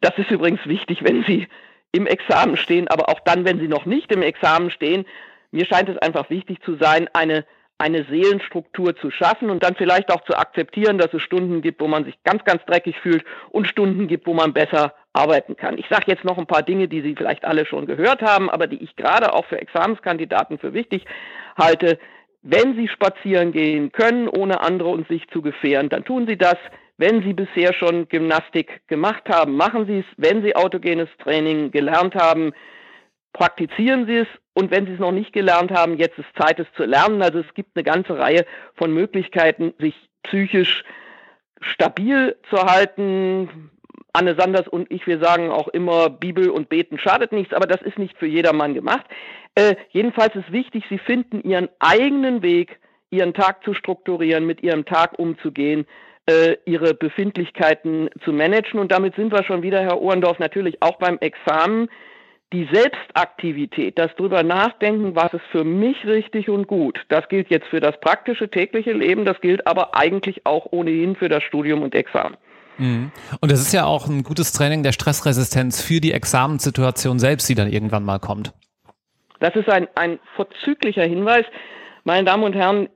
Das 0.00 0.18
ist 0.18 0.30
übrigens 0.30 0.66
wichtig, 0.66 1.04
wenn 1.04 1.24
Sie 1.24 1.46
im 1.94 2.06
Examen 2.08 2.56
stehen, 2.56 2.88
aber 2.88 3.08
auch 3.08 3.20
dann, 3.20 3.44
wenn 3.44 3.60
sie 3.60 3.68
noch 3.68 3.86
nicht 3.86 4.10
im 4.10 4.22
Examen 4.22 4.70
stehen. 4.70 5.06
Mir 5.52 5.64
scheint 5.64 5.88
es 5.88 5.96
einfach 5.98 6.28
wichtig 6.28 6.60
zu 6.64 6.74
sein, 6.74 7.08
eine, 7.12 7.46
eine 7.78 8.04
Seelenstruktur 8.04 8.94
zu 8.96 9.10
schaffen 9.10 9.50
und 9.50 9.62
dann 9.62 9.74
vielleicht 9.74 10.12
auch 10.12 10.22
zu 10.24 10.36
akzeptieren, 10.36 10.98
dass 10.98 11.12
es 11.12 11.22
Stunden 11.22 11.60
gibt, 11.60 11.80
wo 11.80 11.88
man 11.88 12.04
sich 12.04 12.14
ganz, 12.22 12.44
ganz 12.44 12.64
dreckig 12.66 12.96
fühlt 13.00 13.24
und 13.50 13.66
Stunden 13.66 14.06
gibt, 14.06 14.26
wo 14.26 14.34
man 14.34 14.52
besser 14.52 14.94
arbeiten 15.12 15.56
kann. 15.56 15.78
Ich 15.78 15.86
sage 15.88 16.04
jetzt 16.06 16.24
noch 16.24 16.38
ein 16.38 16.46
paar 16.46 16.62
Dinge, 16.62 16.88
die 16.88 17.02
Sie 17.02 17.14
vielleicht 17.16 17.44
alle 17.44 17.66
schon 17.66 17.86
gehört 17.86 18.22
haben, 18.22 18.48
aber 18.50 18.66
die 18.66 18.82
ich 18.82 18.94
gerade 18.96 19.32
auch 19.32 19.44
für 19.46 19.60
Examenskandidaten 19.60 20.58
für 20.58 20.72
wichtig 20.72 21.04
halte. 21.56 21.98
Wenn 22.42 22.76
Sie 22.76 22.88
spazieren 22.88 23.52
gehen 23.52 23.90
können, 23.90 24.28
ohne 24.28 24.60
andere 24.60 24.90
und 24.90 25.08
sich 25.08 25.26
zu 25.28 25.42
gefährden, 25.42 25.88
dann 25.88 26.04
tun 26.04 26.26
Sie 26.26 26.36
das. 26.36 26.56
Wenn 26.96 27.22
Sie 27.22 27.32
bisher 27.32 27.72
schon 27.72 28.08
Gymnastik 28.08 28.86
gemacht 28.86 29.24
haben, 29.28 29.56
machen 29.56 29.86
Sie 29.86 30.00
es. 30.00 30.04
Wenn 30.16 30.42
Sie 30.42 30.54
autogenes 30.54 31.08
Training 31.22 31.70
gelernt 31.72 32.14
haben, 32.14 32.52
praktizieren 33.34 34.06
Sie 34.06 34.16
es. 34.16 34.28
Und 34.54 34.70
wenn 34.70 34.86
Sie 34.86 34.92
es 34.92 35.00
noch 35.00 35.12
nicht 35.12 35.34
gelernt 35.34 35.70
haben, 35.70 35.98
jetzt 35.98 36.18
ist 36.18 36.28
Zeit, 36.40 36.58
es 36.58 36.66
zu 36.76 36.84
lernen. 36.84 37.20
Also 37.20 37.40
es 37.40 37.54
gibt 37.54 37.76
eine 37.76 37.84
ganze 37.84 38.18
Reihe 38.18 38.46
von 38.76 38.94
Möglichkeiten, 38.94 39.74
sich 39.78 39.94
psychisch 40.22 40.84
stabil 41.60 42.36
zu 42.48 42.62
halten. 42.62 43.70
Anne 44.12 44.36
Sanders 44.38 44.68
und 44.68 44.90
ich, 44.90 45.06
wir 45.06 45.18
sagen 45.18 45.50
auch 45.50 45.68
immer, 45.68 46.08
Bibel 46.08 46.48
und 46.48 46.68
Beten 46.68 46.98
schadet 46.98 47.32
nichts, 47.32 47.52
aber 47.52 47.66
das 47.66 47.82
ist 47.82 47.98
nicht 47.98 48.16
für 48.16 48.26
jedermann 48.26 48.72
gemacht. 48.72 49.04
Äh, 49.56 49.74
jedenfalls 49.90 50.34
ist 50.36 50.52
wichtig, 50.52 50.84
Sie 50.88 50.98
finden 50.98 51.42
Ihren 51.42 51.68
eigenen 51.80 52.42
Weg, 52.42 52.78
Ihren 53.10 53.34
Tag 53.34 53.64
zu 53.64 53.74
strukturieren, 53.74 54.46
mit 54.46 54.62
Ihrem 54.62 54.84
Tag 54.84 55.18
umzugehen, 55.18 55.84
äh, 56.26 56.56
ihre 56.64 56.94
Befindlichkeiten 56.94 58.08
zu 58.24 58.32
managen. 58.32 58.80
Und 58.80 58.92
damit 58.92 59.16
sind 59.16 59.32
wir 59.32 59.44
schon 59.44 59.62
wieder, 59.62 59.82
Herr 59.82 60.00
Ohrendorf, 60.00 60.38
natürlich 60.38 60.80
auch 60.80 60.96
beim 60.96 61.18
Examen. 61.18 61.88
Die 62.54 62.68
Selbstaktivität, 62.72 63.98
das 63.98 64.14
drüber 64.14 64.44
nachdenken, 64.44 65.16
was 65.16 65.32
ist 65.34 65.44
für 65.50 65.64
mich 65.64 66.06
richtig 66.06 66.48
und 66.48 66.68
gut, 66.68 67.00
das 67.08 67.28
gilt 67.28 67.50
jetzt 67.50 67.66
für 67.66 67.80
das 67.80 67.98
praktische 67.98 68.48
tägliche 68.48 68.92
Leben, 68.92 69.24
das 69.24 69.40
gilt 69.40 69.66
aber 69.66 69.96
eigentlich 69.96 70.46
auch 70.46 70.66
ohnehin 70.70 71.16
für 71.16 71.28
das 71.28 71.42
Studium 71.42 71.82
und 71.82 71.96
Examen. 71.96 72.36
Mhm. 72.78 73.10
Und 73.40 73.50
es 73.50 73.60
ist 73.60 73.72
ja 73.72 73.84
auch 73.86 74.06
ein 74.06 74.22
gutes 74.22 74.52
Training 74.52 74.84
der 74.84 74.92
Stressresistenz 74.92 75.82
für 75.82 76.00
die 76.00 76.12
Examenssituation 76.12 77.18
selbst, 77.18 77.48
die 77.48 77.56
dann 77.56 77.70
irgendwann 77.70 78.04
mal 78.04 78.20
kommt. 78.20 78.52
Das 79.40 79.56
ist 79.56 79.68
ein, 79.68 79.88
ein 79.96 80.20
vorzüglicher 80.36 81.04
Hinweis. 81.04 81.44
Meine 82.04 82.24
Damen 82.24 82.44
und 82.44 82.54
Herren, 82.54 82.88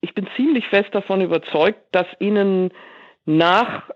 ich 0.00 0.14
bin 0.14 0.26
ziemlich 0.36 0.66
fest 0.68 0.88
davon 0.92 1.20
überzeugt, 1.20 1.80
dass 1.92 2.06
Ihnen 2.18 2.70
nach 3.26 3.90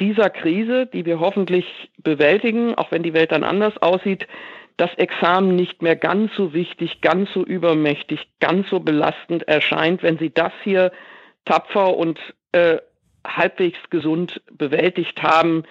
dieser 0.00 0.30
Krise, 0.30 0.86
die 0.86 1.04
wir 1.04 1.20
hoffentlich 1.20 1.90
bewältigen, 1.98 2.74
auch 2.74 2.90
wenn 2.90 3.02
die 3.02 3.14
Welt 3.14 3.32
dann 3.32 3.44
anders 3.44 3.76
aussieht, 3.78 4.26
das 4.76 4.94
Examen 4.94 5.54
nicht 5.56 5.82
mehr 5.82 5.94
ganz 5.94 6.34
so 6.34 6.54
wichtig, 6.54 7.02
ganz 7.02 7.30
so 7.32 7.44
übermächtig, 7.44 8.26
ganz 8.40 8.70
so 8.70 8.80
belastend 8.80 9.46
erscheint, 9.46 10.02
wenn 10.02 10.18
Sie 10.18 10.30
das 10.32 10.52
hier 10.64 10.90
tapfer 11.44 11.96
und 11.96 12.18
äh, 12.52 12.78
halbwegs 13.26 13.78
gesund 13.90 14.40
bewältigt 14.50 15.22
haben, 15.22 15.64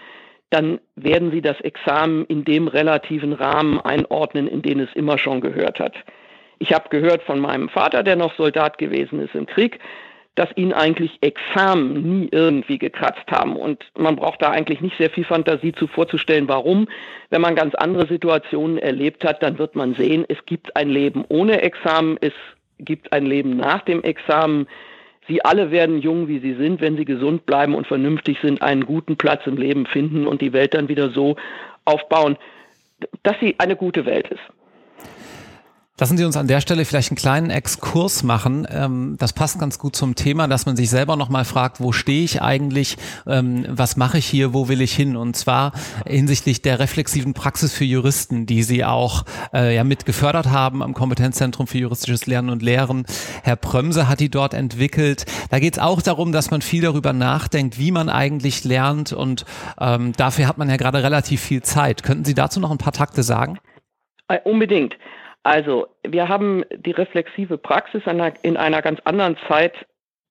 dann 0.52 0.80
werden 0.96 1.32
Sie 1.32 1.42
das 1.42 1.60
Examen 1.62 2.26
in 2.26 2.46
dem 2.46 2.68
relativen 2.68 3.34
Rahmen 3.34 3.80
einordnen, 3.80 4.48
in 4.48 4.62
den 4.62 4.80
es 4.80 4.94
immer 4.94 5.18
schon 5.18 5.42
gehört 5.42 5.80
hat. 5.80 5.96
Ich 6.60 6.74
habe 6.74 6.90
gehört 6.90 7.24
von 7.24 7.40
meinem 7.40 7.70
Vater, 7.70 8.04
der 8.04 8.16
noch 8.16 8.36
Soldat 8.36 8.78
gewesen 8.78 9.22
ist 9.22 9.34
im 9.34 9.46
Krieg, 9.46 9.80
dass 10.40 10.56
ihn 10.56 10.72
eigentlich 10.72 11.18
Examen 11.20 12.02
nie 12.02 12.30
irgendwie 12.32 12.78
gekratzt 12.78 13.30
haben. 13.30 13.58
Und 13.58 13.84
man 13.98 14.16
braucht 14.16 14.42
da 14.42 14.52
eigentlich 14.52 14.80
nicht 14.80 14.98
sehr 14.98 15.10
viel 15.10 15.26
Fantasie 15.26 15.74
zu 15.74 15.86
vorzustellen, 15.86 16.48
warum. 16.48 16.88
Wenn 17.30 17.42
man 17.42 17.58
ganz 17.58 17.76
andere 17.76 18.08
Situationen 18.08 18.78
erlebt 18.78 19.26
hat, 19.26 19.44
dann 19.44 19.60
wird 19.60 19.76
man 19.76 19.96
sehen, 19.96 20.24
es 20.30 20.38
gibt 20.46 20.78
ein 20.78 20.88
Leben 20.88 21.26
ohne 21.28 21.62
Examen, 21.62 22.18
es 22.22 22.32
gibt 22.78 23.12
ein 23.12 23.26
Leben 23.26 23.58
nach 23.58 23.82
dem 23.82 24.02
Examen. 24.02 24.68
Sie 25.28 25.44
alle 25.44 25.72
werden 25.72 26.00
jung, 26.00 26.30
wie 26.30 26.40
sie 26.40 26.54
sind, 26.54 26.80
wenn 26.80 26.96
sie 26.96 27.04
gesund 27.04 27.46
bleiben 27.46 27.76
und 27.76 27.86
vernünftig 27.86 28.38
sind, 28.42 28.62
einen 28.62 28.86
guten 28.86 29.18
Platz 29.18 29.46
im 29.46 29.58
Leben 29.58 29.88
finden 29.88 30.26
und 30.26 30.42
die 30.42 30.54
Welt 30.54 30.74
dann 30.74 30.88
wieder 30.88 31.10
so 31.10 31.36
aufbauen, 31.84 32.38
dass 33.24 33.36
sie 33.42 33.56
eine 33.58 33.76
gute 33.76 34.06
Welt 34.06 34.30
ist. 34.30 34.59
Lassen 36.00 36.18
Sie 36.18 36.24
uns 36.24 36.38
an 36.38 36.48
der 36.48 36.62
Stelle 36.62 36.86
vielleicht 36.86 37.12
einen 37.12 37.18
kleinen 37.18 37.50
Exkurs 37.50 38.24
machen. 38.24 38.66
Ähm, 38.72 39.18
das 39.20 39.34
passt 39.34 39.60
ganz 39.60 39.80
gut 39.80 39.98
zum 39.98 40.16
Thema, 40.16 40.48
dass 40.48 40.66
man 40.66 40.78
sich 40.78 40.90
selber 40.90 41.18
nochmal 41.18 41.44
fragt, 41.44 41.82
wo 41.82 41.92
stehe 41.92 42.24
ich 42.24 42.42
eigentlich, 42.42 42.96
ähm, 43.28 43.66
was 43.68 43.98
mache 43.98 44.20
ich 44.20 44.26
hier, 44.26 44.54
wo 44.54 44.70
will 44.70 44.80
ich 44.80 44.96
hin? 44.96 45.18
Und 45.18 45.36
zwar 45.36 45.74
hinsichtlich 46.08 46.62
der 46.62 46.80
reflexiven 46.80 47.34
Praxis 47.34 47.74
für 47.74 47.84
Juristen, 47.84 48.46
die 48.46 48.64
Sie 48.64 48.86
auch 48.86 49.26
äh, 49.54 49.76
ja 49.76 49.84
mit 49.84 50.06
gefördert 50.06 50.48
haben 50.48 50.82
am 50.82 50.94
Kompetenzzentrum 50.94 51.68
für 51.68 51.80
juristisches 51.80 52.28
Lernen 52.28 52.50
und 52.50 52.62
Lehren. 52.62 53.06
Herr 53.44 53.58
Prömse 53.58 54.08
hat 54.08 54.22
die 54.22 54.30
dort 54.30 54.54
entwickelt. 54.54 55.26
Da 55.52 55.60
geht 55.60 55.74
es 55.74 55.80
auch 55.80 56.02
darum, 56.02 56.32
dass 56.32 56.50
man 56.50 56.62
viel 56.62 56.82
darüber 56.82 57.12
nachdenkt, 57.12 57.78
wie 57.78 57.92
man 57.92 58.08
eigentlich 58.08 58.64
lernt 58.64 59.12
und 59.12 59.44
ähm, 59.82 60.14
dafür 60.14 60.48
hat 60.48 60.58
man 60.58 60.70
ja 60.70 60.78
gerade 60.78 61.04
relativ 61.04 61.42
viel 61.42 61.62
Zeit. 61.62 62.04
Könnten 62.04 62.24
Sie 62.24 62.36
dazu 62.36 62.62
noch 62.62 62.72
ein 62.72 62.78
paar 62.78 62.94
Takte 62.94 63.22
sagen? 63.22 63.60
Äh, 64.30 64.40
unbedingt. 64.46 64.96
Also, 65.44 65.88
wir 66.04 66.28
haben 66.28 66.64
die 66.76 66.92
reflexive 66.92 67.58
Praxis 67.58 68.04
in 68.42 68.58
einer 68.58 68.82
ganz 68.82 69.00
anderen 69.06 69.38
Zeit 69.48 69.74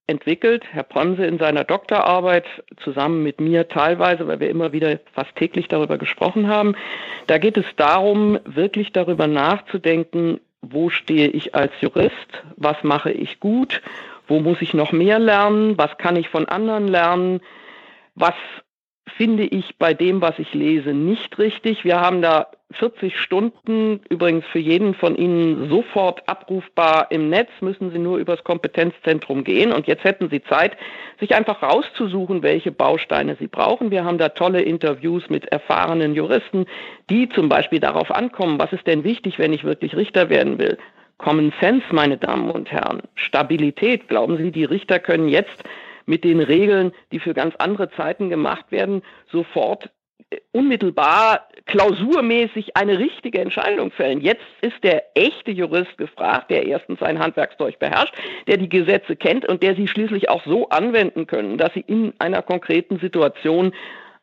entwickelt. 0.09 0.63
Herr 0.71 0.83
Bremse 0.83 1.25
in 1.25 1.37
seiner 1.37 1.63
Doktorarbeit 1.63 2.45
zusammen 2.83 3.23
mit 3.23 3.39
mir 3.39 3.67
teilweise, 3.67 4.27
weil 4.27 4.39
wir 4.39 4.49
immer 4.49 4.71
wieder 4.71 4.99
fast 5.13 5.35
täglich 5.35 5.67
darüber 5.67 5.97
gesprochen 5.97 6.47
haben. 6.47 6.75
Da 7.27 7.37
geht 7.37 7.57
es 7.57 7.65
darum, 7.75 8.39
wirklich 8.45 8.91
darüber 8.91 9.27
nachzudenken, 9.27 10.39
wo 10.61 10.89
stehe 10.89 11.27
ich 11.27 11.55
als 11.55 11.71
Jurist, 11.79 12.43
was 12.57 12.83
mache 12.83 13.11
ich 13.11 13.39
gut, 13.39 13.81
wo 14.27 14.39
muss 14.39 14.61
ich 14.61 14.73
noch 14.73 14.91
mehr 14.91 15.19
lernen, 15.19 15.77
was 15.77 15.97
kann 15.97 16.15
ich 16.15 16.27
von 16.29 16.47
anderen 16.47 16.87
lernen, 16.87 17.39
was 18.15 18.35
finde 19.09 19.43
ich 19.43 19.77
bei 19.77 19.93
dem, 19.93 20.21
was 20.21 20.37
ich 20.39 20.53
lese, 20.53 20.93
nicht 20.93 21.37
richtig. 21.37 21.83
Wir 21.83 21.99
haben 21.99 22.21
da 22.21 22.47
40 22.71 23.17
Stunden, 23.17 23.99
übrigens 24.09 24.45
für 24.45 24.59
jeden 24.59 24.93
von 24.93 25.15
Ihnen 25.15 25.69
sofort 25.69 26.21
abrufbar 26.27 27.07
im 27.09 27.29
Netz, 27.29 27.49
müssen 27.61 27.91
Sie 27.91 27.97
nur 27.97 28.17
übers 28.17 28.43
Kompetenzzentrum 28.43 29.43
gehen. 29.43 29.71
Und 29.71 29.87
jetzt 29.87 30.03
hätten 30.03 30.29
Sie 30.29 30.43
Zeit, 30.43 30.77
sich 31.19 31.35
einfach 31.35 31.63
rauszusuchen, 31.63 32.43
welche 32.43 32.71
Bausteine 32.71 33.35
Sie 33.39 33.47
brauchen. 33.47 33.89
Wir 33.91 34.05
haben 34.05 34.19
da 34.19 34.29
tolle 34.29 34.61
Interviews 34.61 35.29
mit 35.29 35.45
erfahrenen 35.45 36.13
Juristen, 36.13 36.65
die 37.09 37.27
zum 37.29 37.49
Beispiel 37.49 37.79
darauf 37.79 38.11
ankommen, 38.11 38.59
was 38.59 38.71
ist 38.71 38.85
denn 38.85 39.03
wichtig, 39.03 39.39
wenn 39.39 39.53
ich 39.53 39.63
wirklich 39.63 39.95
Richter 39.95 40.29
werden 40.29 40.59
will. 40.59 40.77
Common 41.17 41.51
Sense, 41.59 41.85
meine 41.91 42.17
Damen 42.17 42.49
und 42.49 42.71
Herren. 42.71 43.01
Stabilität. 43.15 44.07
Glauben 44.07 44.37
Sie, 44.37 44.51
die 44.51 44.63
Richter 44.63 44.99
können 44.99 45.27
jetzt 45.27 45.63
mit 46.09 46.23
den 46.23 46.41
Regeln, 46.41 46.91
die 47.11 47.19
für 47.19 47.33
ganz 47.33 47.55
andere 47.59 47.91
Zeiten 47.91 48.29
gemacht 48.29 48.71
werden, 48.71 49.03
sofort 49.31 49.91
äh, 50.31 50.37
unmittelbar 50.51 51.47
klausurmäßig 51.67 52.75
eine 52.75 52.97
richtige 52.97 53.39
Entscheidung 53.39 53.91
fällen. 53.91 54.19
Jetzt 54.19 54.43
ist 54.61 54.83
der 54.83 55.15
echte 55.15 55.51
Jurist 55.51 55.97
gefragt, 55.97 56.49
der 56.49 56.65
erstens 56.65 56.99
sein 56.99 57.19
Handwerkszeug 57.19 57.77
beherrscht, 57.77 58.15
der 58.47 58.57
die 58.57 58.69
Gesetze 58.69 59.15
kennt 59.15 59.47
und 59.47 59.61
der 59.61 59.75
sie 59.75 59.87
schließlich 59.87 60.29
auch 60.29 60.43
so 60.45 60.69
anwenden 60.69 61.27
können, 61.27 61.57
dass 61.59 61.73
sie 61.73 61.85
in 61.85 62.13
einer 62.17 62.41
konkreten 62.41 62.99
Situation 62.99 63.71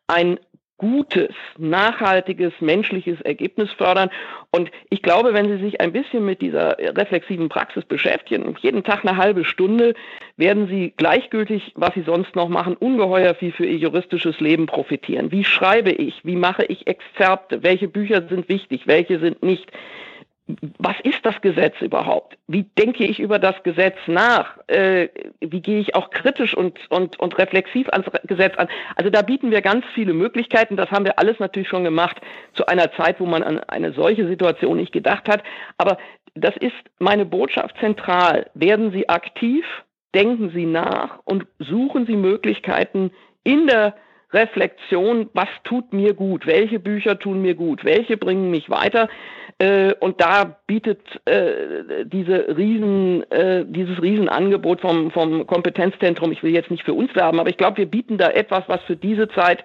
ein 0.08 0.38
gutes, 0.78 1.30
nachhaltiges, 1.56 2.52
menschliches 2.60 3.20
Ergebnis 3.22 3.70
fördern. 3.72 4.10
Und 4.50 4.70
ich 4.90 5.02
glaube, 5.02 5.32
wenn 5.32 5.48
Sie 5.48 5.64
sich 5.64 5.80
ein 5.80 5.92
bisschen 5.92 6.24
mit 6.24 6.42
dieser 6.42 6.76
reflexiven 6.78 7.48
Praxis 7.48 7.84
beschäftigen, 7.84 8.54
jeden 8.60 8.84
Tag 8.84 9.04
eine 9.04 9.16
halbe 9.16 9.44
Stunde, 9.44 9.94
werden 10.36 10.68
Sie 10.68 10.92
gleichgültig, 10.96 11.72
was 11.76 11.94
Sie 11.94 12.02
sonst 12.02 12.36
noch 12.36 12.48
machen, 12.48 12.76
ungeheuer 12.76 13.34
viel 13.34 13.52
für 13.52 13.66
Ihr 13.66 13.78
juristisches 13.78 14.40
Leben 14.40 14.66
profitieren. 14.66 15.32
Wie 15.32 15.44
schreibe 15.44 15.90
ich? 15.90 16.24
Wie 16.24 16.36
mache 16.36 16.64
ich 16.64 16.86
Exzerpte? 16.86 17.62
Welche 17.62 17.88
Bücher 17.88 18.26
sind 18.28 18.48
wichtig? 18.48 18.86
Welche 18.86 19.18
sind 19.18 19.42
nicht? 19.42 19.70
was 20.78 20.94
ist 21.02 21.26
das 21.26 21.40
Gesetz 21.40 21.74
überhaupt? 21.80 22.38
Wie 22.46 22.62
denke 22.62 23.04
ich 23.04 23.18
über 23.18 23.38
das 23.38 23.60
Gesetz 23.64 23.96
nach? 24.06 24.56
Äh, 24.68 25.08
wie 25.40 25.60
gehe 25.60 25.80
ich 25.80 25.96
auch 25.96 26.10
kritisch 26.10 26.56
und, 26.56 26.78
und, 26.88 27.18
und 27.18 27.36
reflexiv 27.38 27.88
ans 27.88 28.06
Gesetz 28.24 28.56
an? 28.56 28.68
Also 28.94 29.10
da 29.10 29.22
bieten 29.22 29.50
wir 29.50 29.60
ganz 29.60 29.84
viele 29.94 30.12
Möglichkeiten. 30.12 30.76
Das 30.76 30.90
haben 30.90 31.04
wir 31.04 31.18
alles 31.18 31.40
natürlich 31.40 31.68
schon 31.68 31.82
gemacht 31.82 32.20
zu 32.52 32.66
einer 32.66 32.92
Zeit, 32.92 33.18
wo 33.18 33.26
man 33.26 33.42
an 33.42 33.58
eine 33.64 33.92
solche 33.92 34.28
Situation 34.28 34.76
nicht 34.76 34.92
gedacht 34.92 35.28
hat. 35.28 35.42
Aber 35.78 35.98
das 36.34 36.56
ist 36.58 36.74
meine 37.00 37.24
Botschaft 37.24 37.76
zentral. 37.80 38.48
Werden 38.54 38.92
Sie 38.92 39.08
aktiv, 39.08 39.64
denken 40.16 40.50
Sie 40.54 40.64
nach 40.64 41.20
und 41.24 41.46
suchen 41.58 42.06
Sie 42.06 42.16
Möglichkeiten 42.16 43.10
in 43.44 43.66
der 43.66 43.94
Reflexion, 44.32 45.28
was 45.34 45.48
tut 45.62 45.92
mir 45.92 46.14
gut, 46.14 46.46
welche 46.46 46.80
Bücher 46.80 47.18
tun 47.18 47.42
mir 47.42 47.54
gut, 47.54 47.84
welche 47.84 48.16
bringen 48.16 48.50
mich 48.50 48.70
weiter. 48.70 49.08
Äh, 49.58 49.92
und 50.00 50.20
da 50.20 50.56
bietet 50.66 51.00
äh, 51.26 52.04
diese 52.04 52.56
Riesen, 52.56 53.30
äh, 53.30 53.64
dieses 53.66 54.02
Riesenangebot 54.02 54.80
vom, 54.80 55.10
vom 55.10 55.46
Kompetenzzentrum, 55.46 56.32
ich 56.32 56.42
will 56.42 56.52
jetzt 56.52 56.70
nicht 56.70 56.84
für 56.84 56.94
uns 56.94 57.14
werben, 57.14 57.38
aber 57.38 57.50
ich 57.50 57.56
glaube, 57.56 57.76
wir 57.76 57.86
bieten 57.86 58.18
da 58.18 58.30
etwas, 58.30 58.64
was 58.68 58.82
für 58.82 58.96
diese 58.96 59.28
Zeit 59.28 59.64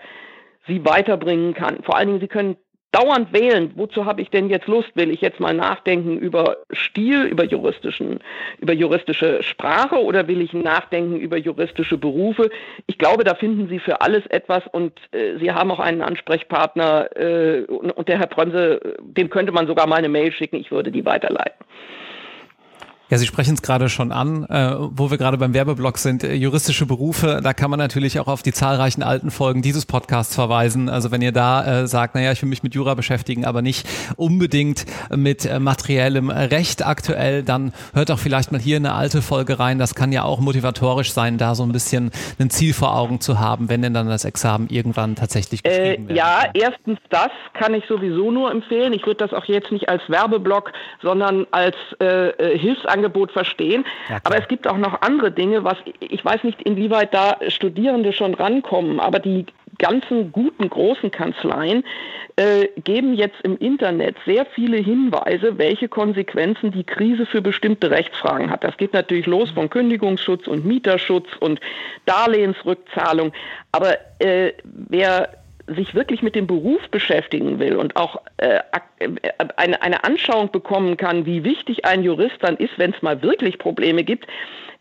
sie 0.67 0.85
weiterbringen 0.85 1.53
kann. 1.53 1.81
Vor 1.83 1.97
allen 1.97 2.09
Dingen, 2.09 2.21
sie 2.21 2.27
können 2.27 2.57
dauernd 2.91 3.31
wählen, 3.31 3.71
wozu 3.75 4.05
habe 4.05 4.21
ich 4.21 4.29
denn 4.29 4.49
jetzt 4.49 4.67
Lust? 4.67 4.89
Will 4.95 5.11
ich 5.11 5.21
jetzt 5.21 5.39
mal 5.39 5.53
nachdenken 5.53 6.17
über 6.17 6.57
Stil, 6.71 7.23
über 7.23 7.45
juristischen, 7.45 8.19
über 8.59 8.73
juristische 8.73 9.41
Sprache 9.43 9.95
oder 10.03 10.27
will 10.27 10.41
ich 10.41 10.53
nachdenken 10.53 11.17
über 11.17 11.37
juristische 11.37 11.97
Berufe? 11.97 12.49
Ich 12.87 12.97
glaube, 12.97 13.23
da 13.23 13.35
finden 13.35 13.69
Sie 13.69 13.79
für 13.79 14.01
alles 14.01 14.25
etwas 14.27 14.63
und 14.71 14.93
äh, 15.11 15.37
Sie 15.39 15.51
haben 15.51 15.71
auch 15.71 15.79
einen 15.79 16.01
Ansprechpartner 16.01 17.15
äh, 17.15 17.61
und, 17.61 17.91
und 17.91 18.07
der 18.07 18.19
Herr 18.19 18.27
Bremse, 18.27 18.79
dem 19.01 19.29
könnte 19.29 19.51
man 19.51 19.67
sogar 19.67 19.87
mal 19.87 19.95
eine 19.95 20.09
Mail 20.09 20.31
schicken, 20.31 20.57
ich 20.57 20.71
würde 20.71 20.91
die 20.91 21.05
weiterleiten. 21.05 21.65
Ja, 23.11 23.17
Sie 23.17 23.27
sprechen 23.27 23.55
es 23.55 23.61
gerade 23.61 23.89
schon 23.89 24.13
an, 24.13 24.45
äh, 24.45 24.73
wo 24.79 25.11
wir 25.11 25.17
gerade 25.17 25.37
beim 25.37 25.53
Werbeblock 25.53 25.97
sind, 25.97 26.23
äh, 26.23 26.33
juristische 26.33 26.85
Berufe, 26.85 27.41
da 27.43 27.53
kann 27.53 27.69
man 27.69 27.77
natürlich 27.77 28.21
auch 28.21 28.27
auf 28.27 28.41
die 28.41 28.53
zahlreichen 28.53 29.03
alten 29.03 29.31
Folgen 29.31 29.61
dieses 29.61 29.85
Podcasts 29.85 30.33
verweisen. 30.33 30.87
Also 30.87 31.11
wenn 31.11 31.21
ihr 31.21 31.33
da 31.33 31.81
äh, 31.81 31.87
sagt, 31.87 32.15
naja, 32.15 32.31
ich 32.31 32.41
will 32.41 32.47
mich 32.47 32.63
mit 32.63 32.73
Jura 32.73 32.93
beschäftigen, 32.93 33.43
aber 33.43 33.61
nicht 33.61 33.85
unbedingt 34.15 34.85
mit 35.13 35.45
äh, 35.45 35.59
materiellem 35.59 36.29
Recht 36.29 36.87
aktuell, 36.87 37.43
dann 37.43 37.73
hört 37.93 38.11
doch 38.11 38.17
vielleicht 38.17 38.53
mal 38.53 38.61
hier 38.61 38.77
eine 38.77 38.93
alte 38.93 39.21
Folge 39.21 39.59
rein. 39.59 39.77
Das 39.77 39.93
kann 39.93 40.13
ja 40.13 40.23
auch 40.23 40.39
motivatorisch 40.39 41.11
sein, 41.11 41.37
da 41.37 41.53
so 41.53 41.63
ein 41.63 41.73
bisschen 41.73 42.11
ein 42.39 42.49
Ziel 42.49 42.73
vor 42.73 42.95
Augen 42.95 43.19
zu 43.19 43.41
haben, 43.41 43.67
wenn 43.67 43.81
denn 43.81 43.93
dann 43.93 44.07
das 44.07 44.23
Examen 44.23 44.69
irgendwann 44.69 45.17
tatsächlich 45.17 45.65
äh, 45.65 45.69
geschrieben 45.69 46.07
wird. 46.07 46.17
Ja, 46.17 46.43
erstens 46.53 46.99
das 47.09 47.31
kann 47.55 47.73
ich 47.73 47.83
sowieso 47.89 48.31
nur 48.31 48.49
empfehlen. 48.51 48.93
Ich 48.93 49.05
würde 49.05 49.27
das 49.27 49.33
auch 49.33 49.43
jetzt 49.49 49.69
nicht 49.69 49.89
als 49.89 50.01
Werbeblock, 50.07 50.71
sondern 51.01 51.45
als 51.51 51.75
äh, 51.99 52.29
äh 52.29 52.57
Hilfsangebot 52.57 53.00
Angebot 53.01 53.31
verstehen. 53.31 53.83
Ja, 54.09 54.19
aber 54.23 54.37
es 54.37 54.47
gibt 54.47 54.67
auch 54.67 54.77
noch 54.77 55.01
andere 55.01 55.31
Dinge, 55.31 55.63
was 55.63 55.77
ich 55.99 56.23
weiß 56.23 56.43
nicht, 56.43 56.61
inwieweit 56.61 57.13
da 57.13 57.37
Studierende 57.47 58.13
schon 58.13 58.35
rankommen, 58.35 58.99
aber 58.99 59.19
die 59.19 59.45
ganzen 59.79 60.31
guten 60.31 60.69
großen 60.69 61.09
Kanzleien 61.09 61.83
äh, 62.35 62.67
geben 62.83 63.15
jetzt 63.15 63.41
im 63.41 63.57
Internet 63.57 64.15
sehr 64.25 64.45
viele 64.45 64.77
Hinweise, 64.77 65.57
welche 65.57 65.87
Konsequenzen 65.87 66.71
die 66.71 66.83
Krise 66.83 67.25
für 67.25 67.41
bestimmte 67.41 67.89
Rechtsfragen 67.89 68.51
hat. 68.51 68.63
Das 68.63 68.77
geht 68.77 68.93
natürlich 68.93 69.25
los 69.25 69.49
von 69.49 69.69
Kündigungsschutz 69.69 70.47
und 70.47 70.65
Mieterschutz 70.65 71.27
und 71.39 71.59
Darlehensrückzahlung. 72.05 73.31
Aber 73.71 73.97
äh, 74.19 74.53
wer 74.63 75.29
sich 75.75 75.95
wirklich 75.95 76.21
mit 76.21 76.35
dem 76.35 76.47
Beruf 76.47 76.81
beschäftigen 76.89 77.59
will 77.59 77.75
und 77.75 77.95
auch 77.95 78.21
äh, 78.37 78.59
eine, 79.55 79.81
eine 79.81 80.03
Anschauung 80.03 80.51
bekommen 80.51 80.97
kann, 80.97 81.25
wie 81.25 81.43
wichtig 81.43 81.85
ein 81.85 82.03
Jurist 82.03 82.37
dann 82.41 82.57
ist, 82.57 82.77
wenn 82.77 82.93
es 82.93 83.01
mal 83.01 83.21
wirklich 83.21 83.57
Probleme 83.57 84.03
gibt, 84.03 84.27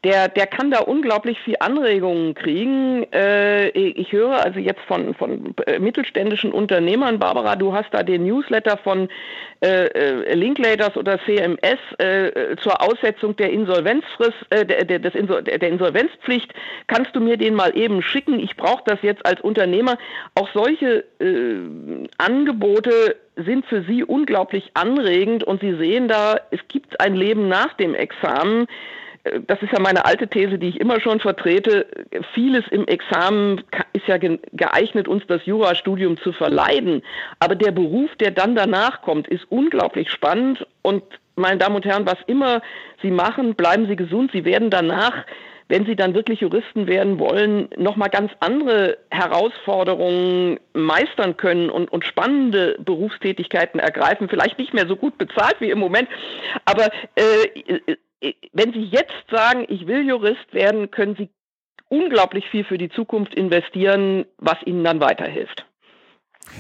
der, 0.03 0.29
der 0.29 0.47
kann 0.47 0.71
da 0.71 0.81
unglaublich 0.81 1.39
viel 1.41 1.57
Anregungen 1.61 2.35
kriegen. 2.35 3.07
Äh, 3.13 3.69
ich 3.69 4.13
höre 4.13 4.43
also 4.43 4.59
jetzt 4.59 4.81
von, 4.89 5.15
von 5.15 5.55
äh, 5.67 5.79
mittelständischen 5.79 6.53
Unternehmern, 6.53 7.19
Barbara, 7.19 7.55
du 7.55 7.75
hast 7.75 7.93
da 7.93 8.03
den 8.03 8.25
Newsletter 8.25 8.79
von 8.79 9.11
äh, 9.63 9.87
äh 9.89 10.35
Linklaters 10.35 10.97
oder 10.97 11.21
CMS 11.27 11.79
äh, 11.99 12.57
zur 12.57 12.81
Aussetzung 12.81 13.37
der 13.37 13.51
Insolvenzfrist, 13.51 14.47
äh, 14.49 14.65
der, 14.65 14.85
der, 14.87 15.01
der 15.01 15.69
Insolvenzpflicht. 15.69 16.55
Kannst 16.87 17.15
du 17.15 17.21
mir 17.21 17.37
den 17.37 17.55
mal 17.55 17.77
eben 17.77 18.01
schicken? 18.01 18.41
Ich 18.41 18.57
brauche 18.57 18.83
das 18.87 19.03
jetzt 19.03 19.27
als 19.27 19.43
Unternehmer. 19.43 19.99
Auch 20.35 20.49
solche 20.55 21.05
äh, 21.21 22.07
Angebote 22.17 23.17
sind 23.37 23.67
für 23.67 23.83
Sie 23.83 24.03
unglaublich 24.03 24.71
anregend 24.73 25.45
und 25.45 25.61
Sie 25.61 25.75
sehen 25.75 26.09
da, 26.09 26.37
es 26.51 26.61
gibt 26.69 26.99
ein 27.01 27.15
Leben 27.15 27.49
nach 27.49 27.75
dem 27.75 27.95
Examen 27.95 28.67
das 29.47 29.61
ist 29.61 29.73
ja 29.73 29.81
meine 29.81 30.05
alte 30.07 30.29
These, 30.29 30.59
die 30.59 30.69
ich 30.69 30.81
immer 30.81 31.01
schon 31.01 31.21
vertrete. 31.21 31.87
Vieles 32.35 32.65
im 32.71 32.87
Examen 32.87 33.63
ist 33.93 34.07
ja 34.07 34.17
geeignet, 34.19 35.09
uns 35.09 35.27
das 35.27 35.45
Jurastudium 35.45 36.17
zu 36.19 36.33
verleiden. 36.33 37.03
Aber 37.39 37.55
der 37.55 37.71
Beruf, 37.73 38.11
der 38.17 38.31
dann 38.31 38.55
danach 38.55 39.03
kommt, 39.03 39.29
ist 39.29 39.45
unglaublich 39.51 40.11
spannend. 40.11 40.67
Und 40.83 41.03
meine 41.37 41.59
Damen 41.59 41.77
und 41.77 41.85
Herren, 41.85 42.07
was 42.07 42.19
immer 42.27 42.63
Sie 43.03 43.11
machen, 43.11 43.55
bleiben 43.55 43.87
Sie 43.89 43.97
gesund. 43.97 44.31
Sie 44.33 44.45
werden 44.45 44.71
danach 44.71 45.25
wenn 45.69 45.87
sie 45.87 45.95
dann 45.95 46.15
wirklich 46.15 46.41
Juristen 46.41 46.89
werden 46.89 47.21
wollen, 47.21 47.69
nochmal 47.77 48.11
ganz 48.11 48.33
andere 48.41 48.99
Herausforderungen 49.13 50.59
meistern 50.73 51.37
können 51.37 51.71
und, 51.71 51.93
und 51.93 52.05
spannende 52.05 52.77
Berufstätigkeiten 52.81 53.79
ergreifen, 53.79 54.29
vielleicht 54.29 54.59
nicht 54.59 54.75
mehr 54.75 54.89
so 54.89 54.97
gut 54.97 55.17
bezahlt 55.17 55.55
wie 55.61 55.71
im 55.71 55.79
Moment, 55.79 56.09
aber 56.65 56.91
äh, 57.15 57.95
wenn 58.53 58.73
Sie 58.73 58.83
jetzt 58.83 59.25
sagen, 59.31 59.67
ich 59.69 59.87
will 59.87 60.07
Jurist 60.07 60.53
werden, 60.53 60.91
können 60.91 61.17
Sie 61.17 61.31
unglaublich 61.89 62.49
viel 62.49 62.65
für 62.65 62.79
die 62.79 62.91
Zukunft 62.91 63.35
investieren, 63.35 64.27
was 64.39 64.57
Ihnen 64.65 64.85
dann 64.85 65.01
weiterhilft. 65.01 65.67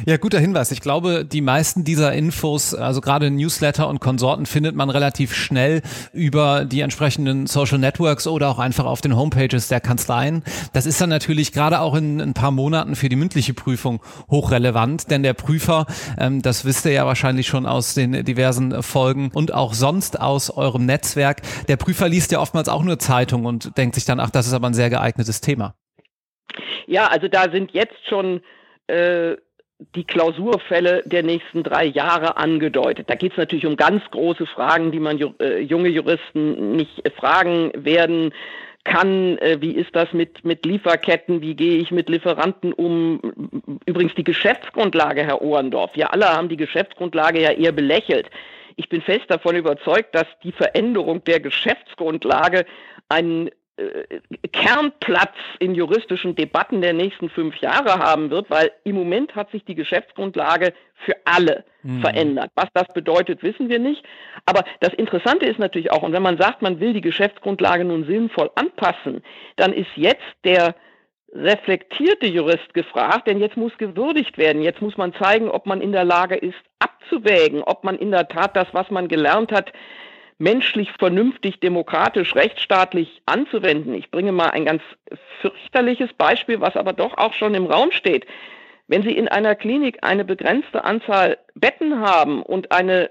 Ja, 0.06 0.16
guter 0.16 0.38
Hinweis. 0.38 0.70
Ich 0.70 0.80
glaube, 0.80 1.25
die 1.25 1.42
meisten 1.42 1.84
dieser 1.84 2.12
Infos, 2.12 2.75
also 2.75 3.00
gerade 3.00 3.30
Newsletter 3.30 3.88
und 3.88 4.00
Konsorten, 4.00 4.46
findet 4.46 4.75
man 4.75 4.88
relativ 4.88 5.34
schnell 5.34 5.82
über 6.12 6.64
die 6.64 6.80
entsprechenden 6.80 7.46
Social 7.46 7.78
Networks 7.78 8.26
oder 8.26 8.49
auch 8.49 8.58
einfach 8.58 8.87
auf 8.87 9.00
den 9.00 9.16
Homepages 9.16 9.68
der 9.68 9.80
Kanzleien. 9.80 10.42
Das 10.72 10.87
ist 10.87 11.00
dann 11.00 11.10
natürlich 11.10 11.52
gerade 11.52 11.80
auch 11.80 11.94
in 11.94 12.20
ein 12.20 12.34
paar 12.34 12.50
Monaten 12.50 12.94
für 12.94 13.08
die 13.08 13.16
mündliche 13.16 13.52
Prüfung 13.52 14.00
hochrelevant, 14.30 15.10
denn 15.10 15.22
der 15.22 15.34
Prüfer, 15.34 15.87
ähm, 16.18 16.40
das 16.40 16.64
wisst 16.64 16.87
ihr 16.87 16.92
ja 16.92 17.04
wahrscheinlich 17.04 17.46
schon 17.46 17.66
aus 17.66 17.94
den 17.94 18.25
diversen 18.25 18.82
Folgen 18.82 19.30
und 19.34 19.52
auch 19.52 19.75
sonst 19.75 20.18
aus 20.18 20.50
eurem 20.50 20.87
Netzwerk, 20.87 21.42
der 21.68 21.76
Prüfer 21.76 22.08
liest 22.08 22.32
ja 22.32 22.40
oftmals 22.40 22.68
auch 22.68 22.82
nur 22.82 22.99
Zeitung 22.99 23.44
und 23.44 23.76
denkt 23.76 23.96
sich 23.96 24.06
dann, 24.06 24.20
ach, 24.20 24.30
das 24.30 24.46
ist 24.46 24.54
aber 24.54 24.68
ein 24.68 24.75
sehr 24.75 24.88
geeignetes 24.88 25.40
Thema. 25.40 25.75
Ja, 26.87 27.08
also 27.08 27.28
da 27.28 27.50
sind 27.50 27.72
jetzt 27.72 28.08
schon 28.08 28.40
äh 28.87 29.37
die 29.94 30.04
Klausurfälle 30.04 31.02
der 31.06 31.22
nächsten 31.22 31.62
drei 31.62 31.87
Jahre 31.87 32.37
angedeutet. 32.37 33.08
Da 33.08 33.14
geht 33.14 33.32
es 33.32 33.38
natürlich 33.38 33.66
um 33.66 33.76
ganz 33.76 34.02
große 34.10 34.46
Fragen, 34.46 34.92
die 34.92 35.00
man 35.00 35.18
äh, 35.40 35.58
junge 35.60 35.88
Juristen 35.88 36.76
nicht 36.76 37.04
äh, 37.06 37.10
fragen 37.10 37.72
werden 37.75 38.32
kann. 38.84 39.38
Äh, 39.38 39.58
wie 39.60 39.73
ist 39.73 39.95
das 39.97 40.12
mit, 40.12 40.45
mit 40.45 40.66
Lieferketten? 40.66 41.40
Wie 41.40 41.54
gehe 41.54 41.78
ich 41.78 41.90
mit 41.90 42.08
Lieferanten 42.08 42.73
um? 42.73 43.21
Übrigens 43.86 44.14
die 44.14 44.25
Geschäftsgrundlage, 44.25 45.23
Herr 45.23 45.43
Ohrendorf. 45.43 45.93
Wir 45.95 46.12
alle 46.12 46.28
haben 46.28 46.49
die 46.49 46.56
Geschäftsgrundlage 46.56 47.40
ja 47.40 47.50
eher 47.52 47.73
belächelt. 47.73 48.30
Ich 48.76 48.88
bin 48.88 49.02
fest 49.02 49.25
davon 49.28 49.56
überzeugt, 49.56 50.14
dass 50.14 50.26
die 50.43 50.52
Veränderung 50.52 51.25
der 51.25 51.40
Geschäftsgrundlage 51.40 52.64
einen 53.08 53.50
Kernplatz 54.52 55.34
in 55.58 55.75
juristischen 55.75 56.34
Debatten 56.34 56.80
der 56.82 56.93
nächsten 56.93 57.30
fünf 57.30 57.56
Jahre 57.56 57.99
haben 57.99 58.30
wird, 58.30 58.50
weil 58.50 58.71
im 58.84 58.97
Moment 58.97 59.34
hat 59.34 59.50
sich 59.50 59.64
die 59.64 59.75
Geschäftsgrundlage 59.75 60.73
für 61.04 61.14
alle 61.25 61.64
mhm. 61.82 62.00
verändert. 62.00 62.50
Was 62.54 62.69
das 62.75 62.86
bedeutet, 62.88 63.43
wissen 63.43 63.69
wir 63.69 63.78
nicht. 63.78 64.04
Aber 64.47 64.64
das 64.80 64.93
Interessante 64.95 65.47
ist 65.47 65.58
natürlich 65.58 65.90
auch, 65.93 66.02
und 66.02 66.12
wenn 66.12 66.23
man 66.23 66.38
sagt, 66.38 66.62
man 66.62 66.80
will 66.80 66.93
die 66.93 67.00
Geschäftsgrundlage 67.00 67.84
nun 67.84 68.04
sinnvoll 68.04 68.50
anpassen, 68.54 69.23
dann 69.56 69.73
ist 69.73 69.90
jetzt 69.97 70.26
der 70.45 70.75
reflektierte 71.32 72.26
Jurist 72.26 72.75
gefragt, 72.75 73.28
denn 73.28 73.38
jetzt 73.38 73.56
muss 73.56 73.76
gewürdigt 73.78 74.36
werden. 74.36 74.62
Jetzt 74.62 74.82
muss 74.82 74.97
man 74.97 75.14
zeigen, 75.14 75.49
ob 75.49 75.64
man 75.64 75.80
in 75.80 75.93
der 75.93 76.04
Lage 76.04 76.36
ist, 76.36 76.58
abzuwägen, 76.80 77.62
ob 77.62 77.84
man 77.84 77.97
in 77.97 78.10
der 78.10 78.28
Tat 78.28 78.56
das, 78.56 78.66
was 78.73 78.90
man 78.90 79.08
gelernt 79.08 79.52
hat, 79.52 79.73
menschlich, 80.40 80.90
vernünftig, 80.98 81.60
demokratisch, 81.60 82.34
rechtsstaatlich 82.34 83.22
anzuwenden. 83.26 83.94
Ich 83.94 84.10
bringe 84.10 84.32
mal 84.32 84.50
ein 84.50 84.64
ganz 84.64 84.82
fürchterliches 85.42 86.12
Beispiel, 86.14 86.60
was 86.60 86.76
aber 86.76 86.94
doch 86.94 87.18
auch 87.18 87.34
schon 87.34 87.54
im 87.54 87.66
Raum 87.66 87.92
steht. 87.92 88.26
Wenn 88.88 89.02
Sie 89.02 89.12
in 89.12 89.28
einer 89.28 89.54
Klinik 89.54 89.98
eine 90.02 90.24
begrenzte 90.24 90.82
Anzahl 90.82 91.38
Betten 91.54 92.00
haben 92.00 92.42
und 92.42 92.72
eine 92.72 93.10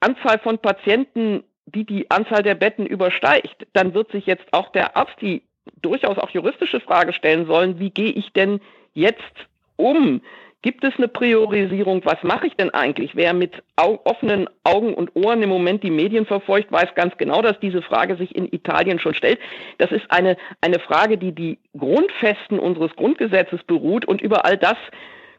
Anzahl 0.00 0.38
von 0.38 0.58
Patienten, 0.58 1.42
die 1.66 1.84
die 1.84 2.10
Anzahl 2.10 2.42
der 2.42 2.54
Betten 2.54 2.86
übersteigt, 2.86 3.66
dann 3.72 3.92
wird 3.92 4.12
sich 4.12 4.26
jetzt 4.26 4.46
auch 4.52 4.70
der 4.70 4.96
Arzt 4.96 5.16
die 5.20 5.42
durchaus 5.82 6.18
auch 6.18 6.30
juristische 6.30 6.80
Frage 6.80 7.12
stellen 7.12 7.46
sollen, 7.46 7.80
wie 7.80 7.90
gehe 7.90 8.12
ich 8.12 8.32
denn 8.32 8.60
jetzt 8.92 9.34
um? 9.76 10.22
Gibt 10.64 10.82
es 10.82 10.94
eine 10.96 11.08
Priorisierung? 11.08 12.00
Was 12.06 12.22
mache 12.22 12.46
ich 12.46 12.56
denn 12.56 12.70
eigentlich? 12.70 13.14
Wer 13.14 13.34
mit 13.34 13.62
offenen 13.76 14.48
Augen 14.64 14.94
und 14.94 15.14
Ohren 15.14 15.42
im 15.42 15.50
Moment 15.50 15.82
die 15.82 15.90
Medien 15.90 16.24
verfolgt, 16.24 16.72
weiß 16.72 16.94
ganz 16.94 17.14
genau, 17.18 17.42
dass 17.42 17.60
diese 17.60 17.82
Frage 17.82 18.16
sich 18.16 18.34
in 18.34 18.50
Italien 18.50 18.98
schon 18.98 19.12
stellt. 19.12 19.38
Das 19.76 19.92
ist 19.92 20.06
eine, 20.08 20.38
eine 20.62 20.78
Frage, 20.78 21.18
die 21.18 21.32
die 21.32 21.58
Grundfesten 21.76 22.58
unseres 22.58 22.96
Grundgesetzes 22.96 23.62
beruht 23.64 24.06
und 24.06 24.22
über 24.22 24.46
all 24.46 24.56
das 24.56 24.78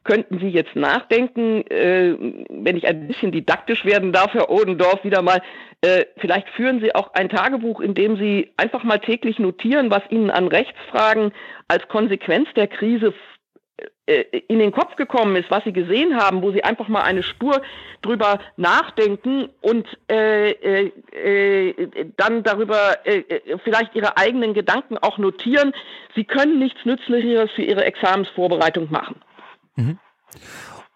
könnten 0.04 0.38
Sie 0.38 0.50
jetzt 0.50 0.76
nachdenken, 0.76 1.66
äh, 1.72 2.14
wenn 2.50 2.78
ich 2.78 2.86
ein 2.86 3.08
bisschen 3.08 3.32
didaktisch 3.32 3.84
werden 3.84 4.14
darf, 4.14 4.32
Herr 4.36 4.52
Odendorf, 4.52 5.04
wieder 5.04 5.24
mal, 5.24 5.42
äh, 5.82 6.06
vielleicht 6.18 6.50
führen 6.50 6.82
Sie 6.82 6.94
auch 6.94 7.16
ein 7.16 7.30
Tagebuch, 7.30 7.82
in 7.82 7.96
dem 7.96 8.16
Sie 8.18 8.52
einfach 8.58 8.84
mal 8.84 9.00
täglich 9.00 9.40
notieren, 9.40 9.90
was 9.90 10.04
Ihnen 10.12 10.30
an 10.30 10.48
Rechtsfragen 10.50 11.32
als 11.68 11.88
Konsequenz 11.88 12.48
der 12.56 12.68
Krise 12.68 13.16
in 14.06 14.60
den 14.60 14.72
Kopf 14.72 14.96
gekommen 14.96 15.36
ist, 15.36 15.50
was 15.50 15.64
sie 15.64 15.74
gesehen 15.74 16.16
haben, 16.16 16.44
wo 16.44 16.52
sie 16.52 16.64
einfach 16.64 16.88
mal 16.88 17.02
eine 17.02 17.24
Spur 17.24 17.62
drüber 18.04 18.40
nachdenken 18.56 19.50
und 19.62 19.88
äh, 20.12 20.52
äh, 20.52 20.92
äh 21.12 21.90
dann 22.16 22.44
darüber 22.44 23.06
äh, 23.06 23.20
äh, 23.20 23.58
vielleicht 23.64 23.96
ihre 23.96 24.18
eigenen 24.18 24.54
Gedanken 24.54 25.00
auch 25.00 25.18
notieren. 25.18 25.74
Sie 26.14 26.24
können 26.24 26.60
nichts 26.60 26.86
Nützlicheres 26.86 27.50
für 27.52 27.64
ihre 27.64 27.84
Examensvorbereitung 27.84 28.92
machen. 28.92 29.22
Mhm. 29.76 30.00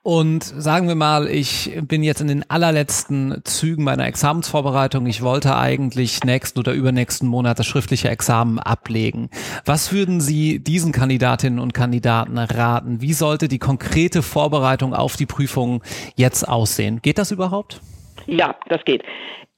Und 0.10 0.44
sagen 0.44 0.88
wir 0.88 0.96
mal, 0.96 1.28
ich 1.28 1.72
bin 1.84 2.02
jetzt 2.02 2.20
in 2.20 2.28
den 2.28 2.44
allerletzten 2.50 3.44
Zügen 3.44 3.84
meiner 3.84 4.08
Examensvorbereitung. 4.08 5.06
Ich 5.06 5.22
wollte 5.22 5.56
eigentlich 5.56 6.24
nächsten 6.24 6.58
oder 6.58 6.74
übernächsten 6.74 7.30
Monat 7.30 7.60
das 7.60 7.68
schriftliche 7.68 8.10
Examen 8.10 8.58
ablegen. 8.58 9.30
Was 9.66 9.94
würden 9.94 10.20
Sie 10.20 10.64
diesen 10.64 10.94
Kandidatinnen 10.94 11.60
und 11.60 11.76
Kandidaten 11.76 12.40
raten? 12.40 13.04
Wie 13.04 13.14
sollte 13.14 13.48
die 13.48 13.60
konkrete 13.60 14.24
Vorbereitung 14.24 14.96
auf 14.96 15.16
die 15.16 15.28
Prüfung 15.28 15.84
jetzt 16.16 16.44
aussehen? 16.44 17.04
Geht 17.04 17.20
das 17.20 17.30
überhaupt? 17.30 17.80
Ja, 18.26 18.56
das 18.68 18.84
geht. 18.86 19.04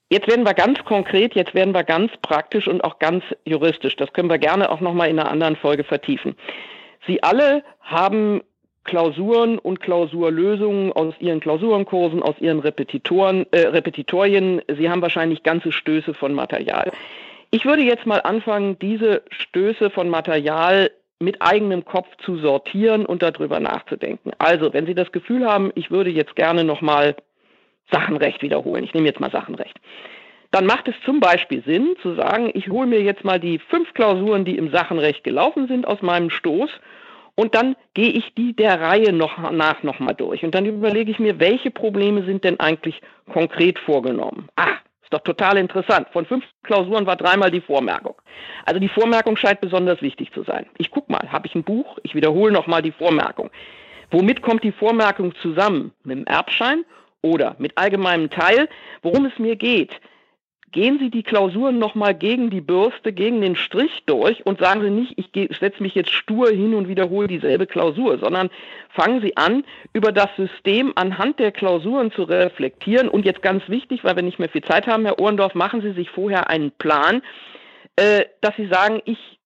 Jetzt 0.10 0.28
werden 0.28 0.46
wir 0.46 0.54
ganz 0.54 0.84
konkret, 0.84 1.34
jetzt 1.34 1.54
werden 1.54 1.74
wir 1.74 1.86
ganz 1.86 2.12
praktisch 2.22 2.68
und 2.68 2.84
auch 2.84 3.00
ganz 3.00 3.24
juristisch. 3.46 3.96
Das 3.96 4.12
können 4.12 4.30
wir 4.30 4.38
gerne 4.38 4.70
auch 4.70 4.82
nochmal 4.82 5.08
in 5.08 5.18
einer 5.18 5.32
anderen 5.32 5.56
Folge 5.56 5.86
vertiefen. 5.86 6.36
Sie 7.08 7.24
alle 7.24 7.64
haben 7.80 8.42
Klausuren 8.84 9.60
und 9.60 9.80
Klausurlösungen 9.80 10.92
aus 10.92 11.14
Ihren 11.20 11.40
Klausurenkursen, 11.40 12.24
aus 12.24 12.36
Ihren 12.40 12.60
Repetitoren, 12.60 13.46
äh, 13.52 13.68
Repetitorien. 13.68 14.62
Sie 14.68 14.90
haben 14.90 15.02
wahrscheinlich 15.02 15.44
ganze 15.44 15.72
Stöße 15.72 16.14
von 16.14 16.34
Material. 16.34 16.92
Ich 17.52 17.66
würde 17.66 17.84
jetzt 17.84 18.06
mal 18.06 18.20
anfangen, 18.20 18.80
diese 18.80 19.24
Stöße 19.30 19.90
von 19.90 20.10
Material 20.10 20.90
mit 21.20 21.42
eigenem 21.42 21.86
Kopf 21.86 22.08
zu 22.26 22.38
sortieren 22.38 23.06
und 23.06 23.22
darüber 23.22 23.60
nachzudenken. 23.60 24.32
Also, 24.40 24.74
wenn 24.74 24.88
Sie 24.88 24.96
das 24.96 25.12
Gefühl 25.12 25.46
haben, 25.46 25.72
ich 25.76 25.92
würde 25.92 26.10
jetzt 26.10 26.36
gerne 26.36 26.64
nochmal 26.64 27.16
Sachenrecht 27.92 28.42
wiederholen, 28.42 28.84
ich 28.84 28.94
nehme 28.94 29.08
jetzt 29.08 29.20
mal 29.20 29.32
Sachenrecht, 29.32 29.78
dann 30.52 30.66
macht 30.66 30.88
es 30.88 30.96
zum 31.06 31.20
Beispiel 31.20 31.64
Sinn 31.64 31.96
zu 32.02 32.16
sagen, 32.16 32.52
ich 32.54 32.70
hole 32.70 32.88
mir 32.88 33.02
jetzt 33.02 33.24
mal 33.24 33.40
die 33.40 33.60
fünf 33.60 33.94
Klausuren, 33.94 34.44
die 34.44 34.58
im 34.58 34.72
Sachenrecht 34.72 35.24
gelaufen 35.24 35.68
sind, 35.68 35.88
aus 35.88 36.02
meinem 36.02 36.30
Stoß 36.30 36.70
und 37.36 37.56
dann 37.56 37.76
gehe 37.94 38.10
ich 38.10 38.34
die 38.36 38.54
der 38.54 38.80
Reihe 38.82 39.14
noch 39.14 39.52
nach 39.52 39.84
nochmal 39.84 40.16
durch. 40.16 40.44
Und 40.44 40.54
dann 40.56 40.66
überlege 40.66 41.12
ich 41.12 41.20
mir, 41.20 41.40
welche 41.40 41.72
Probleme 41.72 42.24
sind 42.24 42.44
denn 42.44 42.60
eigentlich 42.60 43.02
konkret 43.32 43.80
vorgenommen? 43.80 44.50
Ah, 44.56 44.78
ist 45.04 45.14
doch 45.14 45.22
total 45.22 45.58
interessant. 45.58 46.08
Von 46.14 46.26
fünf 46.26 46.46
Klausuren 46.64 47.06
war 47.06 47.16
dreimal 47.16 47.52
die 47.52 47.62
Vormerkung. 47.62 48.16
Also 48.66 48.80
die 48.80 48.90
Vormerkung 48.90 49.36
scheint 49.38 49.62
besonders 49.62 50.02
wichtig 50.02 50.32
zu 50.34 50.44
sein. 50.44 50.66
Ich 50.78 50.92
gucke 50.92 51.12
mal, 51.12 51.32
habe 51.32 51.48
ich 51.48 51.56
ein 51.56 51.64
Buch? 51.64 51.98
Ich 52.04 52.16
wiederhole 52.16 52.52
nochmal 52.52 52.82
die 52.82 52.92
Vormerkung. 52.92 53.50
Womit 54.12 54.42
kommt 54.42 54.64
die 54.64 54.72
Vormerkung 54.72 55.34
zusammen? 55.36 55.94
Mit 56.04 56.18
dem 56.18 56.26
Erbschein 56.26 56.84
oder 57.22 57.56
mit 57.60 57.78
allgemeinem 57.78 58.30
Teil? 58.30 58.68
Worum 59.02 59.26
es 59.26 59.38
mir 59.40 59.56
geht, 59.56 60.00
gehen 60.72 61.00
Sie 61.00 61.10
die 61.10 61.24
Klausuren 61.24 61.80
nochmal 61.80 62.14
gegen 62.14 62.50
die 62.50 62.62
Bürste, 62.62 63.14
gegen 63.14 63.42
den 63.42 63.56
Strich 63.56 64.04
durch 64.06 64.46
und 64.46 64.60
sagen 64.60 64.82
Sie 64.82 64.90
nicht, 64.90 65.14
ich 65.18 65.58
setze 65.60 65.84
mich 65.84 65.96
jetzt 65.96 66.12
stur 66.12 66.50
hin 66.50 66.74
und 66.74 66.88
wiederhole 66.88 67.28
dieselbe 67.28 67.68
Klausur, 67.68 68.18
sondern 68.20 68.50
fangen 68.90 69.22
Sie 69.22 69.36
an, 69.38 69.64
über 69.94 70.12
das 70.12 70.30
System 70.38 70.94
anhand 70.96 71.40
der 71.40 71.52
Klausuren 71.52 72.12
zu 72.12 72.24
reflektieren. 72.24 73.10
Und 73.10 73.26
jetzt 73.26 73.42
ganz 73.42 73.68
wichtig, 73.68 74.04
weil 74.04 74.16
wir 74.16 74.24
nicht 74.24 74.40
mehr 74.40 74.50
viel 74.50 74.64
Zeit 74.64 74.88
haben, 74.88 75.06
Herr 75.06 75.20
Ohrendorf, 75.20 75.56
machen 75.56 75.82
Sie 75.82 75.92
sich 75.92 76.10
vorher 76.10 76.50
einen 76.50 76.72
Plan, 76.72 77.22
äh, 77.96 78.26
dass 78.42 78.56
Sie 78.56 78.68
sagen, 78.68 79.02
ich 79.06 79.41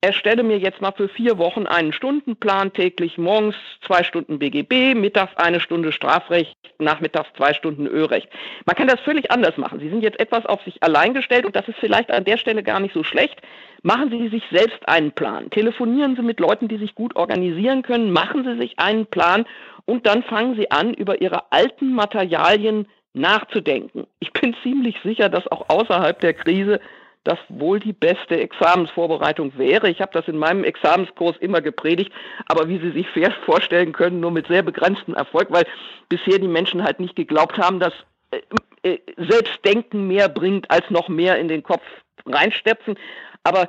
erstelle 0.00 0.42
mir 0.42 0.58
jetzt 0.58 0.80
mal 0.80 0.92
für 0.92 1.08
vier 1.08 1.38
Wochen 1.38 1.66
einen 1.66 1.92
Stundenplan 1.92 2.72
täglich, 2.72 3.18
morgens 3.18 3.56
zwei 3.84 4.04
Stunden 4.04 4.38
BGB, 4.38 4.94
mittags 4.94 5.36
eine 5.36 5.60
Stunde 5.60 5.90
Strafrecht, 5.90 6.56
nachmittags 6.78 7.28
zwei 7.36 7.52
Stunden 7.52 7.86
Örecht. 7.86 8.28
Man 8.64 8.76
kann 8.76 8.86
das 8.86 9.00
völlig 9.00 9.30
anders 9.32 9.56
machen. 9.56 9.80
Sie 9.80 9.88
sind 9.88 10.02
jetzt 10.02 10.20
etwas 10.20 10.46
auf 10.46 10.62
sich 10.62 10.82
allein 10.82 11.14
gestellt 11.14 11.46
und 11.46 11.56
das 11.56 11.66
ist 11.66 11.78
vielleicht 11.80 12.10
an 12.10 12.24
der 12.24 12.36
Stelle 12.36 12.62
gar 12.62 12.78
nicht 12.78 12.94
so 12.94 13.02
schlecht. 13.02 13.40
Machen 13.82 14.10
Sie 14.10 14.28
sich 14.28 14.44
selbst 14.52 14.88
einen 14.88 15.12
Plan. 15.12 15.50
Telefonieren 15.50 16.14
Sie 16.14 16.22
mit 16.22 16.38
Leuten, 16.38 16.68
die 16.68 16.78
sich 16.78 16.94
gut 16.94 17.16
organisieren 17.16 17.82
können. 17.82 18.12
Machen 18.12 18.44
Sie 18.44 18.56
sich 18.56 18.78
einen 18.78 19.06
Plan 19.06 19.46
und 19.84 20.06
dann 20.06 20.22
fangen 20.22 20.56
Sie 20.56 20.70
an, 20.70 20.94
über 20.94 21.20
Ihre 21.20 21.50
alten 21.50 21.94
Materialien 21.94 22.86
nachzudenken. 23.14 24.06
Ich 24.20 24.32
bin 24.32 24.54
ziemlich 24.62 24.96
sicher, 25.02 25.28
dass 25.28 25.50
auch 25.50 25.68
außerhalb 25.68 26.20
der 26.20 26.34
Krise 26.34 26.80
das 27.28 27.38
wohl 27.50 27.78
die 27.78 27.92
beste 27.92 28.40
Examensvorbereitung 28.40 29.56
wäre. 29.58 29.90
Ich 29.90 30.00
habe 30.00 30.12
das 30.14 30.26
in 30.28 30.38
meinem 30.38 30.64
Examenskurs 30.64 31.36
immer 31.36 31.60
gepredigt, 31.60 32.10
aber 32.46 32.68
wie 32.68 32.78
Sie 32.78 32.90
sich 32.90 33.06
vorstellen 33.44 33.92
können, 33.92 34.20
nur 34.20 34.30
mit 34.30 34.46
sehr 34.46 34.62
begrenztem 34.62 35.14
Erfolg, 35.14 35.48
weil 35.50 35.66
bisher 36.08 36.38
die 36.38 36.48
Menschen 36.48 36.82
halt 36.82 37.00
nicht 37.00 37.16
geglaubt 37.16 37.58
haben, 37.58 37.80
dass 37.80 37.92
äh, 38.30 38.40
äh, 38.82 38.98
Selbstdenken 39.16 40.08
mehr 40.08 40.30
bringt, 40.30 40.70
als 40.70 40.88
noch 40.90 41.08
mehr 41.08 41.38
in 41.38 41.48
den 41.48 41.62
Kopf 41.62 41.82
reinstepfen. 42.24 42.98
Aber 43.44 43.68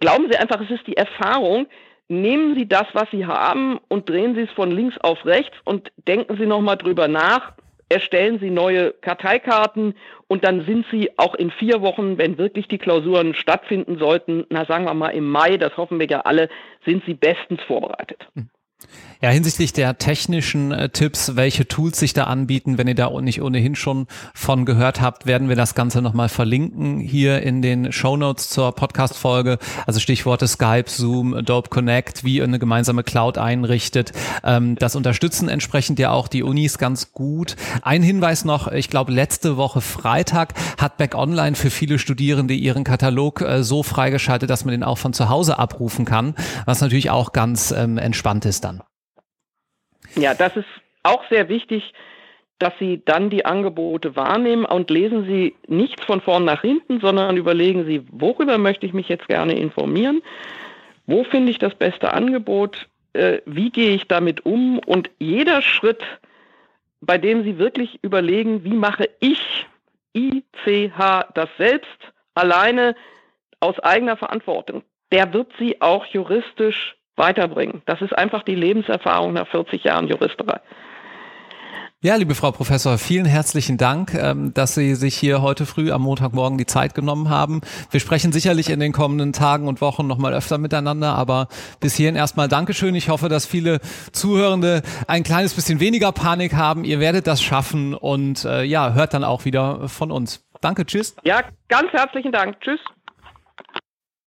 glauben 0.00 0.28
Sie 0.30 0.36
einfach, 0.36 0.60
es 0.60 0.70
ist 0.70 0.86
die 0.86 0.96
Erfahrung, 0.96 1.66
nehmen 2.08 2.54
Sie 2.54 2.68
das, 2.68 2.86
was 2.92 3.10
Sie 3.10 3.26
haben 3.26 3.80
und 3.88 4.08
drehen 4.08 4.36
Sie 4.36 4.42
es 4.42 4.50
von 4.52 4.70
links 4.70 4.96
auf 4.98 5.24
rechts 5.26 5.56
und 5.64 5.90
denken 6.06 6.36
Sie 6.36 6.46
nochmal 6.46 6.76
drüber 6.76 7.08
nach, 7.08 7.54
erstellen 7.92 8.38
Sie 8.40 8.50
neue 8.50 8.92
Karteikarten 8.92 9.94
und 10.28 10.44
dann 10.44 10.64
sind 10.64 10.86
Sie 10.90 11.10
auch 11.18 11.34
in 11.34 11.50
vier 11.50 11.82
Wochen, 11.82 12.18
wenn 12.18 12.38
wirklich 12.38 12.68
die 12.68 12.78
Klausuren 12.78 13.34
stattfinden 13.34 13.98
sollten, 13.98 14.46
na 14.50 14.64
sagen 14.64 14.84
wir 14.84 14.94
mal 14.94 15.10
im 15.10 15.28
Mai, 15.28 15.56
das 15.56 15.76
hoffen 15.76 16.00
wir 16.00 16.08
ja 16.08 16.20
alle, 16.20 16.48
sind 16.84 17.04
Sie 17.04 17.14
bestens 17.14 17.60
vorbereitet. 17.62 18.26
Ja, 19.24 19.30
hinsichtlich 19.30 19.72
der 19.72 19.98
technischen 19.98 20.72
äh, 20.72 20.88
Tipps, 20.88 21.36
welche 21.36 21.68
Tools 21.68 21.96
sich 21.96 22.12
da 22.12 22.24
anbieten, 22.24 22.76
wenn 22.76 22.88
ihr 22.88 22.96
da 22.96 23.08
nicht 23.20 23.40
ohnehin 23.40 23.76
schon 23.76 24.08
von 24.34 24.64
gehört 24.64 25.00
habt, 25.00 25.26
werden 25.26 25.48
wir 25.48 25.54
das 25.54 25.76
Ganze 25.76 26.02
nochmal 26.02 26.28
verlinken 26.28 26.98
hier 26.98 27.40
in 27.40 27.62
den 27.62 27.92
Show 27.92 28.16
Notes 28.16 28.48
zur 28.48 28.72
Podcast-Folge. 28.72 29.58
Also 29.86 30.00
Stichworte 30.00 30.48
Skype, 30.48 30.86
Zoom, 30.90 31.34
Adobe 31.34 31.68
Connect, 31.68 32.24
wie 32.24 32.38
ihr 32.38 32.42
eine 32.42 32.58
gemeinsame 32.58 33.04
Cloud 33.04 33.38
einrichtet. 33.38 34.10
Ähm, 34.42 34.74
das 34.74 34.96
unterstützen 34.96 35.48
entsprechend 35.48 36.00
ja 36.00 36.10
auch 36.10 36.26
die 36.26 36.42
Unis 36.42 36.78
ganz 36.78 37.12
gut. 37.12 37.54
Ein 37.82 38.02
Hinweis 38.02 38.44
noch, 38.44 38.66
ich 38.72 38.90
glaube, 38.90 39.12
letzte 39.12 39.56
Woche 39.56 39.82
Freitag 39.82 40.54
hat 40.78 40.96
Back 40.96 41.14
Online 41.14 41.54
für 41.54 41.70
viele 41.70 42.00
Studierende 42.00 42.54
ihren 42.54 42.82
Katalog 42.82 43.40
äh, 43.40 43.62
so 43.62 43.84
freigeschaltet, 43.84 44.50
dass 44.50 44.64
man 44.64 44.72
den 44.72 44.82
auch 44.82 44.98
von 44.98 45.12
zu 45.12 45.28
Hause 45.28 45.60
abrufen 45.60 46.06
kann, 46.06 46.34
was 46.64 46.80
natürlich 46.80 47.10
auch 47.10 47.30
ganz 47.30 47.70
ähm, 47.70 47.98
entspannt 47.98 48.46
ist 48.46 48.64
dann. 48.64 48.82
Ja, 50.16 50.34
das 50.34 50.56
ist 50.56 50.68
auch 51.02 51.22
sehr 51.28 51.48
wichtig, 51.48 51.92
dass 52.58 52.72
Sie 52.78 53.02
dann 53.04 53.28
die 53.28 53.44
Angebote 53.44 54.14
wahrnehmen 54.14 54.64
und 54.64 54.88
lesen 54.90 55.24
Sie 55.26 55.54
nichts 55.66 56.04
von 56.04 56.20
vorn 56.20 56.44
nach 56.44 56.60
hinten, 56.60 57.00
sondern 57.00 57.36
überlegen 57.36 57.86
Sie, 57.86 58.06
worüber 58.10 58.56
möchte 58.58 58.86
ich 58.86 58.92
mich 58.92 59.08
jetzt 59.08 59.26
gerne 59.26 59.54
informieren, 59.54 60.22
wo 61.06 61.24
finde 61.24 61.50
ich 61.50 61.58
das 61.58 61.74
beste 61.74 62.12
Angebot, 62.14 62.88
äh, 63.14 63.38
wie 63.46 63.70
gehe 63.70 63.94
ich 63.94 64.06
damit 64.06 64.46
um? 64.46 64.78
Und 64.78 65.10
jeder 65.18 65.60
Schritt, 65.60 66.02
bei 67.00 67.18
dem 67.18 67.42
Sie 67.42 67.58
wirklich 67.58 67.98
überlegen, 68.02 68.64
wie 68.64 68.74
mache 68.74 69.08
ich 69.18 69.66
ICH 70.14 71.24
das 71.34 71.48
selbst 71.58 71.98
alleine 72.34 72.94
aus 73.60 73.78
eigener 73.80 74.16
Verantwortung, 74.16 74.82
der 75.10 75.32
wird 75.32 75.52
Sie 75.58 75.80
auch 75.80 76.06
juristisch 76.06 76.96
weiterbringen. 77.16 77.82
Das 77.86 78.00
ist 78.00 78.16
einfach 78.16 78.42
die 78.42 78.54
Lebenserfahrung 78.54 79.32
nach 79.34 79.48
40 79.48 79.84
Jahren 79.84 80.08
Juristerei. 80.08 80.60
Ja, 82.04 82.16
liebe 82.16 82.34
Frau 82.34 82.50
Professor, 82.50 82.98
vielen 82.98 83.26
herzlichen 83.26 83.78
Dank, 83.78 84.12
ähm, 84.14 84.52
dass 84.52 84.74
Sie 84.74 84.96
sich 84.96 85.16
hier 85.16 85.40
heute 85.40 85.66
früh 85.66 85.92
am 85.92 86.02
Montagmorgen 86.02 86.58
die 86.58 86.66
Zeit 86.66 86.96
genommen 86.96 87.30
haben. 87.30 87.60
Wir 87.92 88.00
sprechen 88.00 88.32
sicherlich 88.32 88.70
in 88.70 88.80
den 88.80 88.90
kommenden 88.90 89.32
Tagen 89.32 89.68
und 89.68 89.80
Wochen 89.80 90.08
nochmal 90.08 90.34
öfter 90.34 90.58
miteinander, 90.58 91.14
aber 91.14 91.46
bis 91.78 91.94
hierhin 91.94 92.16
erstmal 92.16 92.48
Dankeschön. 92.48 92.96
Ich 92.96 93.08
hoffe, 93.08 93.28
dass 93.28 93.46
viele 93.46 93.78
Zuhörende 94.10 94.82
ein 95.06 95.22
kleines 95.22 95.54
bisschen 95.54 95.78
weniger 95.78 96.10
Panik 96.10 96.54
haben. 96.54 96.82
Ihr 96.82 96.98
werdet 96.98 97.28
das 97.28 97.40
schaffen 97.40 97.94
und 97.94 98.44
äh, 98.46 98.64
ja, 98.64 98.94
hört 98.94 99.14
dann 99.14 99.22
auch 99.22 99.44
wieder 99.44 99.88
von 99.88 100.10
uns. 100.10 100.44
Danke, 100.60 100.84
tschüss. 100.84 101.14
Ja, 101.22 101.42
ganz 101.68 101.92
herzlichen 101.92 102.32
Dank. 102.32 102.60
Tschüss. 102.62 102.80